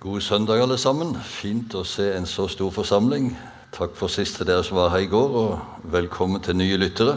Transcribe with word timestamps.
God 0.00 0.20
søndag, 0.20 0.60
alle 0.62 0.76
sammen. 0.78 1.16
Fint 1.26 1.74
å 1.74 1.80
se 1.82 2.04
en 2.14 2.26
så 2.30 2.44
stor 2.46 2.70
forsamling. 2.70 3.32
Takk 3.74 3.96
for 3.98 4.06
sist 4.06 4.36
til 4.38 4.46
dere 4.46 4.62
som 4.62 4.78
var 4.78 4.92
her 4.92 5.02
i 5.02 5.10
går, 5.10 5.34
og 5.34 5.90
velkommen 5.90 6.38
til 6.38 6.54
nye 6.54 6.78
lyttere. 6.78 7.16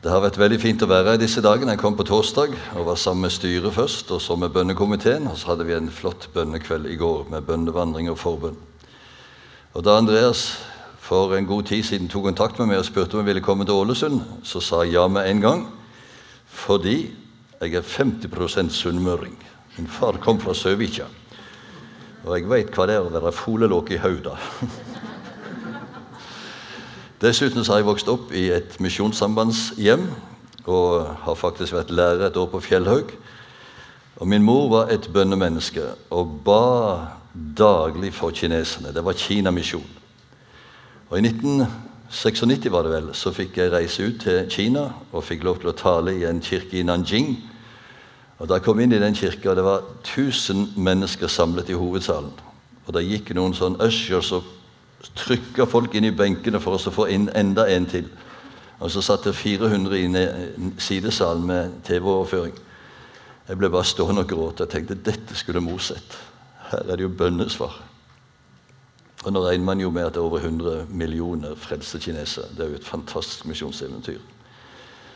Det 0.00 0.08
har 0.08 0.24
vært 0.24 0.40
veldig 0.40 0.58
fint 0.62 0.80
å 0.80 0.88
være 0.88 1.12
her 1.12 1.20
disse 1.20 1.44
dagene. 1.44 1.74
Jeg 1.74 1.82
kom 1.84 1.98
på 1.98 2.08
torsdag 2.08 2.56
og 2.72 2.88
var 2.88 2.96
sammen 2.96 3.26
med 3.26 3.36
styret 3.36 3.76
først, 3.76 4.14
og 4.16 4.24
så 4.24 4.38
med 4.40 4.56
bønnekomiteen. 4.56 5.28
Og 5.28 5.36
så 5.36 5.52
hadde 5.52 5.68
vi 5.68 5.76
en 5.76 5.92
flott 5.92 6.30
bønnekveld 6.32 6.88
i 6.88 6.96
går 6.96 7.28
med 7.36 7.44
bønnevandring 7.44 8.08
og 8.08 8.20
forbønn. 8.24 8.56
Og 9.76 9.84
da 9.84 10.00
Andreas 10.00 10.46
for 11.04 11.36
en 11.36 11.52
god 11.52 11.68
tid 11.68 11.84
siden 11.84 12.08
tok 12.08 12.30
kontakt 12.32 12.64
med 12.64 12.72
meg 12.72 12.80
og 12.80 12.88
spurte 12.88 13.18
om 13.18 13.26
jeg 13.26 13.34
ville 13.34 13.44
komme 13.44 13.68
til 13.68 13.76
Ålesund, 13.76 14.22
så 14.40 14.64
sa 14.64 14.86
jeg 14.86 14.96
ja 14.96 15.04
med 15.04 15.28
en 15.28 15.44
gang, 15.44 15.66
fordi 16.48 17.10
jeg 17.60 17.74
er 17.76 17.90
50% 17.98 18.72
sunnmøring. 18.72 19.36
Min 19.76 19.98
far 20.00 20.16
kom 20.16 20.40
fra 20.40 20.56
Søvikja. 20.56 21.12
Og 22.22 22.36
jeg 22.36 22.46
veit 22.46 22.70
hva 22.76 22.86
det 22.86 22.94
er 22.94 23.06
å 23.06 23.10
være 23.10 23.32
folelåk 23.34 23.88
i 23.96 23.98
hodet. 23.98 24.36
Dessuten 27.22 27.64
har 27.66 27.80
jeg 27.80 27.86
vokst 27.88 28.10
opp 28.10 28.30
i 28.34 28.48
et 28.54 28.76
misjonssambandshjem 28.82 30.04
og 30.70 31.08
har 31.24 31.38
faktisk 31.38 31.74
vært 31.74 31.90
lærer 31.90 32.28
et 32.28 32.38
år 32.38 32.48
på 32.52 32.62
Fjellhaug. 32.62 33.10
Og 34.22 34.30
min 34.30 34.44
mor 34.46 34.68
var 34.70 34.94
et 34.94 35.08
bønnemenneske 35.10 35.82
og 36.14 36.38
ba 36.46 36.62
daglig 37.58 38.12
for 38.14 38.30
kineserne. 38.30 38.94
Det 38.94 39.02
var 39.02 39.18
Kinamisjon. 39.18 39.86
Og 41.10 41.18
I 41.18 41.26
1996 41.26 42.70
var 42.70 42.86
det 42.86 42.92
vel, 42.92 43.08
så 43.18 43.32
fikk 43.34 43.58
jeg 43.58 43.72
reise 43.72 44.06
ut 44.06 44.20
til 44.22 44.46
Kina 44.50 44.92
og 45.10 45.26
fikk 45.26 45.42
lov 45.42 45.58
til 45.58 45.72
å 45.72 45.78
tale 45.78 46.14
i 46.14 46.26
en 46.28 46.42
kirke 46.44 46.78
i 46.78 46.86
Nanjing 46.86 47.34
og 48.42 48.48
Da 48.48 48.56
jeg 48.58 48.64
kom 48.66 48.80
inn 48.82 48.90
i 48.90 48.98
den 48.98 49.14
kirka, 49.14 49.54
det 49.54 49.62
var 49.62 49.84
1000 50.02 50.72
mennesker 50.76 51.30
samlet 51.30 51.68
i 51.70 51.78
hovedsalen. 51.78 52.32
Og 52.86 52.94
Det 52.94 53.04
gikk 53.06 53.30
noen 53.38 53.54
sånn 53.54 53.78
ushers 53.78 54.32
og 54.32 54.42
trykka 55.14 55.64
folk 55.70 55.94
inn 55.94 56.08
i 56.08 56.10
benkene 56.10 56.58
for 56.60 56.74
oss 56.74 56.88
å 56.90 56.94
få 56.94 57.06
inn 57.06 57.28
enda 57.38 57.68
en 57.70 57.86
til. 57.86 58.08
Og 58.80 58.90
så 58.90 59.00
satt 59.00 59.24
det 59.24 59.36
400 59.38 59.94
i 59.94 60.74
sidesalen 60.78 61.46
med 61.46 61.70
TV-overføring. 61.86 62.58
Jeg 63.48 63.58
ble 63.58 63.70
bare 63.70 63.86
stående 63.86 64.26
og 64.26 64.28
gråte. 64.28 64.66
Jeg 64.66 64.74
tenkte 64.74 64.98
dette 64.98 65.38
skulle 65.38 65.62
mor 65.62 65.78
sett. 65.78 66.18
Her 66.72 66.82
er 66.82 66.96
det 66.96 67.06
jo 67.06 67.14
bønnesvar. 67.14 67.78
Og 69.22 69.32
nå 69.32 69.46
regner 69.46 69.64
man 69.64 69.80
jo 69.80 69.90
med 69.90 70.08
at 70.08 70.16
det 70.16 70.18
er 70.18 70.26
over 70.26 70.42
100 70.42 70.86
millioner 70.90 71.54
frelste 71.54 72.02
kinesere. 72.02 72.50
Det 72.56 72.66
er 72.66 72.74
jo 72.74 72.82
et 72.82 72.90
fantastisk 72.90 73.46
misjonseventyr. 73.46 74.18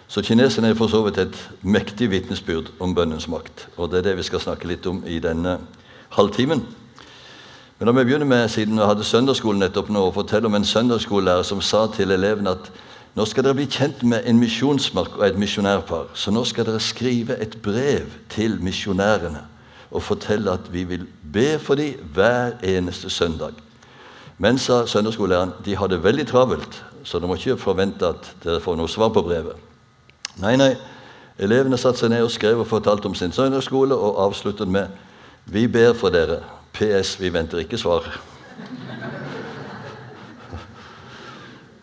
Så 0.08 0.22
kineserne 0.22 0.68
er 0.70 0.78
for 0.78 0.86
så 0.88 1.02
vidt 1.02 1.18
et 1.18 1.36
mektig 1.62 2.10
vitnesbyrd 2.10 2.70
om 2.80 2.94
bønnens 2.94 3.28
makt. 3.28 3.68
Og 3.76 3.90
det 3.90 3.98
er 3.98 4.10
det 4.10 4.16
vi 4.20 4.26
skal 4.28 4.40
snakke 4.40 4.68
litt 4.70 4.86
om 4.86 5.02
i 5.06 5.18
denne 5.18 5.58
halvtimen. 6.14 6.62
Men 7.78 7.88
da 7.88 7.92
vi 7.92 8.04
begynner 8.04 8.26
med, 8.26 8.48
siden 8.48 8.78
jeg 8.78 8.86
hadde 8.88 9.04
søndagsskolen 9.04 9.60
nettopp 9.60 9.90
nå, 9.92 10.06
å 10.06 10.14
fortelle 10.14 10.48
om 10.48 10.54
en 10.56 10.64
søndagsskolelærer 10.64 11.44
som 11.44 11.60
sa 11.60 11.84
til 11.92 12.14
elevene 12.14 12.54
at 12.54 12.70
nå 13.16 13.26
skal 13.28 13.44
dere 13.44 13.56
bli 13.58 13.66
kjent 13.68 14.02
med 14.04 14.24
en 14.28 14.38
misjonsmark 14.40 15.18
og 15.18 15.26
et 15.26 15.38
misjonærpar. 15.40 16.08
Så 16.14 16.32
nå 16.32 16.44
skal 16.48 16.68
dere 16.68 16.80
skrive 16.80 17.36
et 17.42 17.58
brev 17.64 18.14
til 18.32 18.56
misjonærene 18.64 19.42
og 19.90 20.02
fortelle 20.02 20.52
at 20.52 20.72
vi 20.72 20.84
vil 20.88 21.06
be 21.32 21.58
for 21.58 21.76
dem 21.80 22.00
hver 22.14 22.56
eneste 22.64 23.10
søndag. 23.10 23.56
Men, 24.38 24.58
sa 24.58 24.84
søndagsskolelæreren, 24.86 25.54
de 25.64 25.76
har 25.76 25.88
det 25.88 26.02
veldig 26.04 26.26
travelt, 26.28 26.82
så 27.04 27.18
dere 27.18 27.28
må 27.30 27.38
ikke 27.38 27.56
forvente 27.56 28.08
at 28.08 28.34
dere 28.44 28.60
får 28.60 28.76
noe 28.76 28.88
svar 28.88 29.12
på 29.14 29.24
brevet. 29.24 29.56
Nei, 30.36 30.56
nei. 30.56 30.74
Elevene 31.40 31.76
satte 31.80 32.00
seg 32.00 32.12
ned 32.12 32.24
og 32.24 32.32
skrev 32.32 32.60
og 32.60 32.68
fortalte 32.68 33.08
om 33.08 33.14
sin 33.16 33.32
søndagsskole 33.32 33.96
og 33.96 34.20
avsluttet 34.24 34.68
med 34.68 34.92
Vi 35.46 35.66
ber 35.68 35.94
for 35.94 36.10
dere. 36.10 36.40
PS. 36.72 37.20
Vi 37.20 37.32
venter 37.32 37.62
ikke 37.62 37.78
svar. 37.78 38.04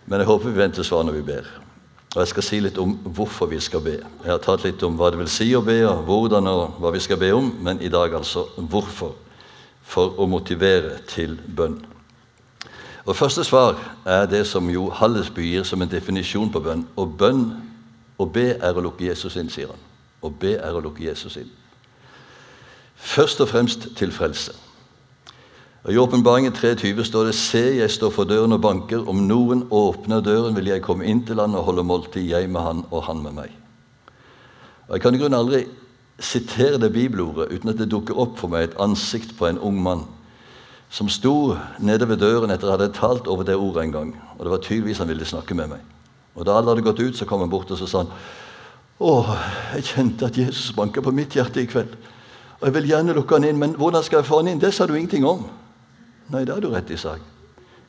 Men 0.05 0.19
jeg 0.19 0.27
håper 0.27 0.49
vi 0.49 0.57
venter 0.57 0.83
svar 0.83 1.03
når 1.03 1.17
vi 1.17 1.21
ber. 1.31 1.47
Og 2.13 2.19
Jeg 2.21 2.27
skal 2.27 2.43
si 2.43 2.59
litt 2.61 2.77
om 2.77 2.91
hvorfor 3.03 3.49
vi 3.49 3.59
skal 3.59 3.81
be. 3.81 3.95
Jeg 4.23 4.29
har 4.29 4.41
tatt 4.43 4.65
litt 4.67 4.83
om 4.85 4.97
hva 4.99 5.09
det 5.09 5.21
vil 5.23 5.31
si 5.31 5.47
å 5.57 5.63
be, 5.65 5.79
og 5.87 6.03
hvordan 6.05 6.49
og 6.51 6.75
hva 6.83 6.91
vi 6.93 7.01
skal 7.01 7.17
be 7.17 7.31
om, 7.33 7.49
men 7.65 7.81
i 7.81 7.89
dag 7.89 8.13
altså 8.13 8.45
hvorfor. 8.57 9.15
For 9.83 10.13
å 10.21 10.27
motivere 10.29 10.99
til 11.09 11.39
bønn. 11.55 11.79
Og 13.05 13.15
Første 13.15 13.43
svar 13.43 13.79
er 14.05 14.27
det 14.29 14.45
som 14.47 14.69
jo 14.69 14.89
Hallesby 14.93 15.49
gir 15.49 15.65
som 15.67 15.81
en 15.81 15.89
definisjon 15.89 16.51
på 16.53 16.61
bønn. 16.63 16.85
Og 16.95 17.17
bønn 17.17 17.72
å 18.17 18.27
be 18.29 18.53
er 18.53 18.77
å 18.77 18.83
lukke 18.83 19.07
Jesus 19.07 19.37
inn, 19.39 19.49
sier 19.49 19.71
han. 19.73 19.89
Å 20.23 20.29
be 20.29 20.55
er 20.57 20.75
å 20.75 20.81
lukke 20.83 21.03
Jesus 21.03 21.37
inn. 21.41 21.49
Først 22.95 23.41
og 23.43 23.49
fremst 23.51 23.89
til 23.97 24.13
frelse. 24.15 24.53
I 25.89 25.97
Åpenbaringen 25.99 26.53
3.20 26.55 27.03
står 27.03 27.27
det 27.27 27.35
Se, 27.35 27.63
jeg 27.75 27.91
står 27.91 28.11
for 28.15 28.29
døren 28.29 28.55
og 28.55 28.61
banker. 28.63 29.01
Om 29.09 29.25
noen 29.27 29.65
åpner 29.67 30.23
døren, 30.23 30.55
vil 30.55 30.69
jeg 30.71 30.83
komme 30.85 31.03
inn 31.09 31.25
til 31.27 31.41
han 31.43 31.57
og 31.59 31.65
holde 31.67 31.83
måltid, 31.83 32.23
jeg 32.29 32.47
med 32.47 32.63
han 32.63 32.85
og 32.89 33.03
han 33.09 33.19
med 33.23 33.35
meg. 33.41 33.57
Og 34.87 34.95
Jeg 34.95 35.03
kan 35.03 35.15
i 35.15 35.19
grunnen 35.19 35.39
aldri 35.39 35.65
sitere 36.23 36.79
det 36.79 36.93
bibelordet 36.93 37.51
uten 37.51 37.73
at 37.73 37.81
det 37.81 37.89
dukker 37.91 38.15
opp 38.15 38.37
for 38.39 38.53
meg 38.53 38.69
et 38.69 38.79
ansikt 38.79 39.35
på 39.35 39.49
en 39.49 39.59
ung 39.59 39.81
mann 39.83 40.05
som 40.93 41.09
sto 41.09 41.57
nede 41.81 42.05
ved 42.07 42.21
døren 42.21 42.53
etter 42.53 42.69
at 42.69 42.77
jeg 42.77 42.77
hadde 42.77 42.99
talt 42.99 43.27
over 43.27 43.43
det 43.43 43.55
ordet 43.57 43.83
en 43.83 43.95
gang. 43.95 44.15
Og 44.37 44.45
det 44.45 44.51
var 44.51 44.61
tydeligvis 44.61 45.01
han 45.01 45.09
ville 45.09 45.25
snakke 45.25 45.57
med 45.57 45.73
meg. 45.73 45.92
Og 46.35 46.45
Da 46.45 46.57
alle 46.57 46.73
hadde 46.73 46.85
gått 46.85 46.99
ut, 46.99 47.17
så 47.17 47.25
kom 47.29 47.43
han 47.43 47.51
bort 47.51 47.71
og 47.71 47.77
så 47.77 47.87
sa 47.89 48.03
han, 48.03 48.15
å, 49.03 49.13
jeg 49.75 49.89
kjente 49.89 50.29
at 50.29 50.37
Jesus 50.37 50.71
banka 50.75 51.01
på 51.01 51.11
mitt 51.11 51.35
hjerte 51.35 51.61
i 51.61 51.67
kveld. 51.67 51.93
Og 52.61 52.67
Jeg 52.69 52.75
vil 52.77 52.89
gjerne 52.93 53.15
lukke 53.17 53.35
han 53.35 53.47
inn, 53.47 53.59
men 53.59 53.75
hvordan 53.75 54.03
skal 54.05 54.21
jeg 54.21 54.29
få 54.29 54.39
han 54.39 54.53
inn? 54.53 54.61
Det 54.61 54.71
sa 54.73 54.87
du 54.87 54.95
ingenting 54.95 55.25
om. 55.27 55.43
Nei, 56.31 56.45
det 56.45 56.53
har 56.53 56.61
du 56.63 56.69
rett 56.71 56.91
i, 56.93 56.97
sa. 56.97 57.17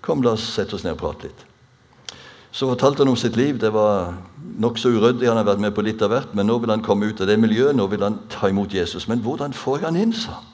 Kom, 0.04 0.24
la 0.24 0.34
oss 0.34 0.46
sette 0.56 0.74
oss 0.74 0.84
ned 0.84 0.96
og 0.96 1.02
prate 1.04 1.28
litt. 1.28 1.44
Så 2.54 2.66
fortalte 2.70 3.02
han 3.02 3.12
om 3.12 3.18
sitt 3.18 3.36
liv. 3.38 3.56
Det 3.58 3.70
var 3.74 4.16
nokså 4.62 4.90
uryddig. 4.94 5.28
Han 5.28 5.38
har 5.40 5.46
vært 5.48 5.62
med 5.62 5.74
på 5.74 5.84
litt 5.86 6.02
av 6.02 6.12
hvert, 6.12 6.34
men 6.34 6.46
nå 6.50 6.58
vil 6.62 6.70
han 6.74 6.82
komme 6.86 7.08
ut 7.10 7.22
av 7.22 7.30
det 7.30 7.38
miljøet. 7.42 7.76
Nå 7.76 7.86
vil 7.90 8.04
han 8.04 8.20
ta 8.30 8.50
imot 8.50 8.74
Jesus. 8.74 9.08
Men 9.10 9.22
hvordan 9.24 9.54
får 9.56 9.80
jeg 9.80 9.88
han 9.88 10.00
inn, 10.02 10.12
sa 10.14 10.36
han. 10.40 10.53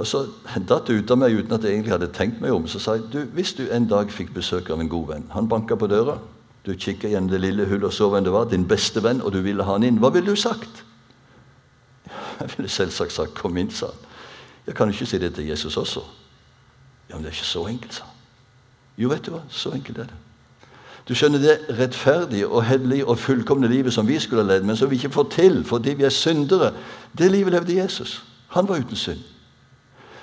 Og 0.00 0.06
så 0.08 0.22
datt 0.56 0.88
det 0.88 0.96
ut 0.96 1.10
av 1.12 1.18
meg 1.20 1.34
uten 1.36 1.52
at 1.52 1.64
jeg 1.64 1.74
egentlig 1.76 1.92
hadde 1.92 2.12
tenkt 2.16 2.38
meg 2.40 2.54
om. 2.56 2.64
Så 2.68 2.80
sa 2.80 2.96
jeg 2.96 3.08
du, 3.12 3.18
hvis 3.36 3.52
du 3.58 3.66
en 3.68 3.88
dag 3.88 4.12
fikk 4.12 4.32
besøk 4.32 4.70
av 4.72 4.80
en 4.80 4.88
god 4.88 5.10
venn 5.10 5.26
Han 5.34 5.48
banka 5.48 5.76
på 5.76 5.90
døra. 5.90 6.16
Du 6.64 6.72
kikka 6.72 7.08
gjennom 7.08 7.28
det 7.28 7.40
lille 7.40 7.66
hullet 7.68 7.88
og 7.88 7.92
så 7.92 8.08
hvem 8.08 8.24
det 8.24 8.32
var. 8.32 8.48
Din 8.48 8.64
beste 8.68 9.02
venn, 9.04 9.20
og 9.20 9.32
du 9.32 9.40
ville 9.44 9.64
ha 9.64 9.76
han 9.76 9.84
inn. 9.84 10.00
Hva 10.00 10.12
ville 10.14 10.32
du 10.32 10.40
sagt? 10.40 10.84
Jeg 12.40 12.48
ville 12.56 12.68
selvsagt 12.68 13.12
sagt 13.12 13.34
'kom 13.34 13.56
inn', 13.56 13.70
sa 13.70 13.86
han. 13.86 14.08
Jeg 14.66 14.74
kan 14.74 14.88
ikke 14.88 15.06
si 15.06 15.18
det 15.18 15.34
til 15.34 15.46
Jesus 15.46 15.76
også. 15.76 16.00
Ja, 17.10 17.14
men 17.14 17.24
det 17.24 17.30
er 17.30 17.36
ikke 17.36 17.46
så 17.46 17.66
enkelt, 17.66 17.94
sa 17.94 18.04
han. 18.04 18.14
Jo, 18.98 19.08
vet 19.08 19.26
du 19.26 19.30
hva, 19.30 19.40
så 19.48 19.70
enkelt 19.70 19.98
er 19.98 20.04
det. 20.04 20.14
Du 21.08 21.14
skjønner 21.14 21.38
det 21.38 21.58
rettferdige 21.78 22.48
og 22.48 22.64
hellige 22.64 23.06
og 23.06 23.18
fullkomne 23.18 23.68
livet 23.68 23.92
som 23.92 24.08
vi 24.08 24.18
skulle 24.18 24.42
ha 24.42 24.48
levd, 24.52 24.64
men 24.64 24.76
som 24.76 24.90
vi 24.90 24.96
ikke 24.96 25.10
får 25.10 25.28
til 25.30 25.64
fordi 25.64 25.94
vi 25.94 26.04
er 26.04 26.08
syndere, 26.08 26.72
det 27.18 27.30
livet 27.30 27.52
levde 27.52 27.76
Jesus. 27.76 28.22
Han 28.48 28.68
var 28.68 28.78
uten 28.78 28.96
synd. 28.96 29.18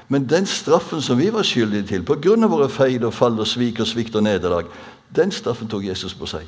Men 0.07 0.29
den 0.29 0.45
straffen 0.45 1.01
som 1.01 1.18
vi 1.19 1.34
var 1.34 1.44
skyldige 1.44 1.88
til 1.88 2.03
pga. 2.06 2.47
våre 2.47 2.69
feil 2.69 3.06
og 3.06 3.13
fall 3.13 3.40
og 3.40 3.47
svik 3.47 3.79
og 3.79 3.88
svikt 3.88 4.16
og 4.16 4.23
nederlag, 4.23 4.66
den 5.16 5.31
straffen 5.31 5.68
tok 5.68 5.85
Jesus 5.85 6.13
på 6.13 6.25
seg. 6.25 6.47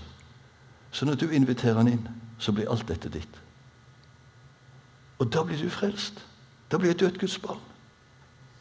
Så 0.91 1.05
når 1.05 1.15
du 1.15 1.29
inviterer 1.29 1.75
han 1.75 1.87
inn, 1.87 2.07
så 2.37 2.51
blir 2.51 2.69
alt 2.71 2.87
dette 2.87 3.09
ditt. 3.09 3.39
Og 5.19 5.33
da 5.33 5.43
blir 5.43 5.57
du 5.57 5.69
frelst. 5.69 6.25
Da 6.71 6.77
blir 6.77 6.93
du 6.93 7.05
et 7.05 7.19
Guds 7.19 7.37
barn. 7.39 7.59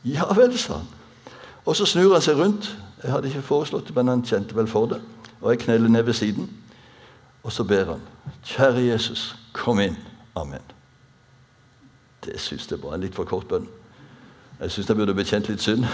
Ja 0.04 0.26
vel, 0.34 0.58
sa 0.58 0.74
han. 0.74 0.88
Og 1.64 1.76
så 1.76 1.86
snur 1.86 2.12
han 2.12 2.22
seg 2.22 2.36
rundt. 2.36 2.76
Jeg 3.02 3.12
hadde 3.12 3.28
ikke 3.28 3.42
foreslått 3.42 3.86
det, 3.86 3.94
men 3.96 4.08
han 4.08 4.24
kjente 4.26 4.56
vel 4.56 4.66
for 4.66 4.86
det. 4.86 5.00
Og 5.40 5.52
jeg 5.52 5.58
kneller 5.58 5.88
ned 5.88 6.02
ved 6.02 6.12
siden. 6.12 6.50
Og 7.42 7.52
så 7.52 7.64
ber 7.64 7.84
han. 7.84 8.02
Kjære 8.44 8.86
Jesus, 8.88 9.36
kom 9.52 9.80
inn. 9.80 9.96
Amen. 10.36 10.62
Det 12.24 12.40
syns 12.40 12.70
jeg 12.70 12.82
var 12.82 12.96
en 12.96 13.04
litt 13.06 13.14
for 13.14 13.28
kort 13.28 13.46
bønn. 13.48 13.68
Jeg 14.60 14.70
syns 14.70 14.88
jeg 14.88 14.96
burde 14.96 15.14
bekjent 15.14 15.48
litt 15.48 15.62
synd. 15.62 15.84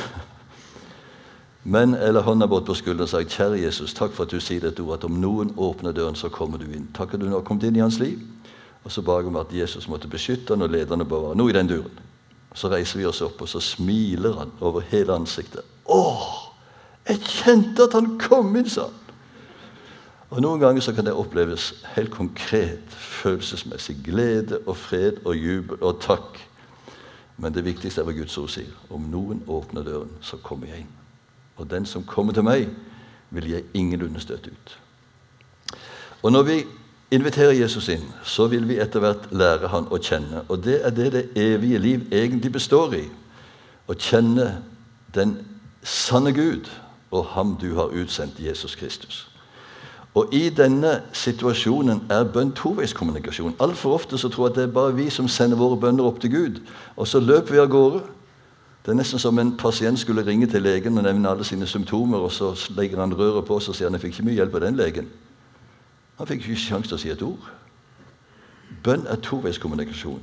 Men 1.65 1.95
eller 1.95 2.25
hånda 2.25 2.47
bort 2.49 2.65
på 2.65 2.75
skulderen 2.75 3.05
og 3.05 3.09
sagt, 3.09 3.33
'Kjære 3.33 3.63
Jesus, 3.63 3.95
takk 3.95 4.13
for 4.13 4.25
at 4.25 4.31
du 4.31 4.41
sier 4.41 4.61
dette 4.61 4.81
ordet, 4.81 4.99
at 4.99 5.05
om 5.05 5.21
noen 5.21 5.53
åpner 5.57 5.93
døren, 5.93 6.17
så 6.17 6.29
kommer 6.29 6.59
du 6.59 6.65
inn.' 6.65 6.89
Takk 6.95 7.15
at 7.15 7.21
du 7.21 7.27
nå 7.27 7.37
har 7.37 7.45
kommet 7.45 7.65
inn 7.65 7.77
i 7.77 7.85
hans 7.85 7.99
liv. 7.99 8.21
Og 8.85 8.93
så 8.93 9.03
ba 9.03 9.19
jeg 9.19 9.27
om 9.27 9.37
at 9.37 9.53
Jesus 9.53 9.89
måtte 9.89 10.09
beskytte 10.09 10.53
han 10.55 10.63
og 10.63 10.71
lede 10.71 10.89
han 10.89 11.01
og. 11.01 11.37
Noe 11.37 11.51
i 11.51 11.53
den 11.53 11.69
duren. 11.69 12.01
Så 12.55 12.69
reiser 12.69 12.99
vi 12.99 13.07
oss 13.07 13.21
opp, 13.21 13.41
og 13.41 13.49
så 13.49 13.61
smiler 13.61 14.33
han 14.39 14.51
over 14.61 14.81
hele 14.81 15.13
ansiktet. 15.13 15.61
'Å, 15.89 16.17
jeg 17.09 17.21
kjente 17.21 17.83
at 17.83 17.93
han 17.93 18.19
kom 18.19 18.57
inn', 18.57 18.71
sa 18.71 18.89
han. 18.89 19.01
Og 20.31 20.41
Noen 20.41 20.61
ganger 20.61 20.81
så 20.81 20.93
kan 20.93 21.05
det 21.05 21.13
oppleves 21.15 21.85
helt 21.95 22.11
konkret, 22.11 22.89
følelsesmessig 22.89 23.97
glede 24.05 24.59
og 24.67 24.77
fred 24.77 25.21
og 25.25 25.37
jubel 25.37 25.77
og 25.81 26.01
takk 26.01 26.41
men 27.37 27.55
det 27.55 27.65
viktigste 27.67 28.01
er 28.01 28.07
hva 28.07 28.15
Guds 28.15 28.37
ord 28.39 28.53
sier. 28.53 28.71
Om 28.95 29.09
noen 29.11 29.43
åpner 29.51 29.87
døren, 29.87 30.13
så 30.23 30.39
kommer 30.43 30.71
jeg 30.71 30.85
inn. 30.85 30.93
Og 31.57 31.71
den 31.71 31.87
som 31.87 32.07
kommer 32.07 32.35
til 32.35 32.47
meg, 32.47 32.69
vil 33.35 33.51
jeg 33.51 33.67
ingenlunde 33.75 34.23
støte 34.23 34.53
ut. 34.55 34.79
Og 36.23 36.33
når 36.33 36.43
vi 36.43 36.59
inviterer 37.11 37.53
Jesus 37.59 37.89
inn, 37.93 38.07
så 38.23 38.47
vil 38.51 38.69
vi 38.69 38.79
etter 38.83 39.03
hvert 39.03 39.27
lære 39.35 39.71
han 39.71 39.91
å 39.91 39.99
kjenne. 39.99 40.45
Og 40.49 40.63
det 40.65 40.81
er 40.87 40.95
det 40.95 41.11
det 41.13 41.25
evige 41.39 41.79
liv 41.83 42.07
egentlig 42.13 42.53
består 42.55 42.95
i. 42.99 43.05
Å 43.91 43.99
kjenne 43.99 44.63
den 45.15 45.37
sanne 45.83 46.33
Gud 46.35 46.71
og 47.15 47.27
ham 47.35 47.57
du 47.61 47.75
har 47.77 47.93
utsendt, 47.95 48.41
Jesus 48.41 48.75
Kristus. 48.79 49.25
Og 50.15 50.35
I 50.35 50.49
denne 50.55 51.01
situasjonen 51.13 52.05
er 52.13 52.29
bønn 52.31 52.53
toveiskommunikasjon. 52.55 53.57
Altfor 53.63 53.97
ofte 53.97 54.19
så 54.19 54.29
tror 54.31 54.47
jeg 54.47 54.53
at 54.53 54.59
det 54.61 54.67
er 54.69 54.75
bare 54.77 54.95
vi 54.95 55.09
som 55.11 55.29
sender 55.29 55.59
våre 55.59 55.79
bønner 55.81 56.07
opp 56.07 56.21
til 56.23 56.31
Gud. 56.31 56.61
Og 56.97 57.09
så 57.11 57.21
løper 57.21 57.57
vi 57.57 57.63
av 57.63 57.73
gårde. 57.73 58.05
Det 58.85 58.93
er 58.93 58.99
nesten 59.01 59.19
som 59.19 59.39
en 59.41 59.57
pasient 59.59 59.99
skulle 59.99 60.23
ringe 60.27 60.47
til 60.47 60.63
legen 60.63 60.99
og 61.01 61.07
nevne 61.07 61.31
alle 61.31 61.45
sine 61.45 61.67
symptomer, 61.67 62.21
og 62.21 62.33
så 62.33 62.53
legger 62.77 63.01
han 63.01 63.15
røret 63.17 63.47
på 63.49 63.57
og 63.57 63.65
sier 63.65 63.89
han 63.89 63.97
jeg 63.97 64.05
fikk 64.05 64.19
ikke 64.19 64.27
mye 64.29 64.39
hjelp 64.39 64.55
av 64.55 64.65
den 64.67 64.79
legen. 64.79 65.09
Han 66.19 66.31
fikk 66.31 66.45
ikke 66.45 66.63
sjanse 66.63 66.93
til 66.93 66.99
å 66.99 67.03
si 67.03 67.11
et 67.11 67.25
ord. 67.27 67.51
Bønn 68.85 69.09
er 69.11 69.19
toveiskommunikasjon. 69.25 70.23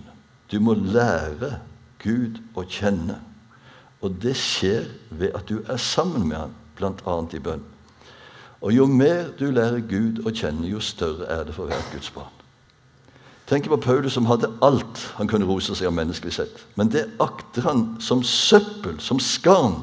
Du 0.51 0.59
må 0.63 0.77
lære 0.77 1.57
Gud 2.03 2.39
å 2.55 2.63
kjenne. 2.63 3.17
Og 4.01 4.15
det 4.23 4.37
skjer 4.39 4.87
ved 5.09 5.35
at 5.35 5.49
du 5.49 5.59
er 5.67 5.77
sammen 5.81 6.29
med 6.29 6.37
ham, 6.37 6.55
bl.a. 6.77 7.17
i 7.35 7.43
bønn. 7.43 7.65
Og 8.61 8.73
jo 8.75 8.85
mer 8.85 9.31
du 9.39 9.47
lærer 9.51 9.81
Gud 9.89 10.21
å 10.25 10.33
kjenne, 10.33 10.69
jo 10.69 10.79
større 10.83 11.25
er 11.33 11.47
det 11.47 11.55
for 11.55 11.69
hvert 11.69 11.93
Guds 11.93 12.11
barn. 12.13 12.37
Tenk 13.49 13.67
på 13.67 13.79
Paulus 13.83 14.13
som 14.15 14.29
hadde 14.29 14.51
alt 14.63 15.01
han 15.17 15.27
kunne 15.27 15.47
rose 15.49 15.73
seg 15.75 15.89
av 15.89 15.95
menneskelig 15.97 16.37
sett. 16.37 16.61
Men 16.79 16.91
det 16.93 17.09
akter 17.19 17.65
han 17.65 17.81
som 17.99 18.21
søppel, 18.23 18.99
som 19.03 19.19
skarn. 19.19 19.81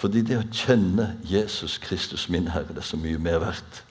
Fordi 0.00 0.22
det 0.24 0.38
å 0.38 0.46
kjenne 0.52 1.10
Jesus 1.26 1.76
Kristus, 1.82 2.28
min 2.32 2.48
Herre, 2.52 2.72
det 2.72 2.84
er 2.84 2.88
så 2.88 3.00
mye 3.00 3.20
mer 3.20 3.42
verdt. 3.42 3.82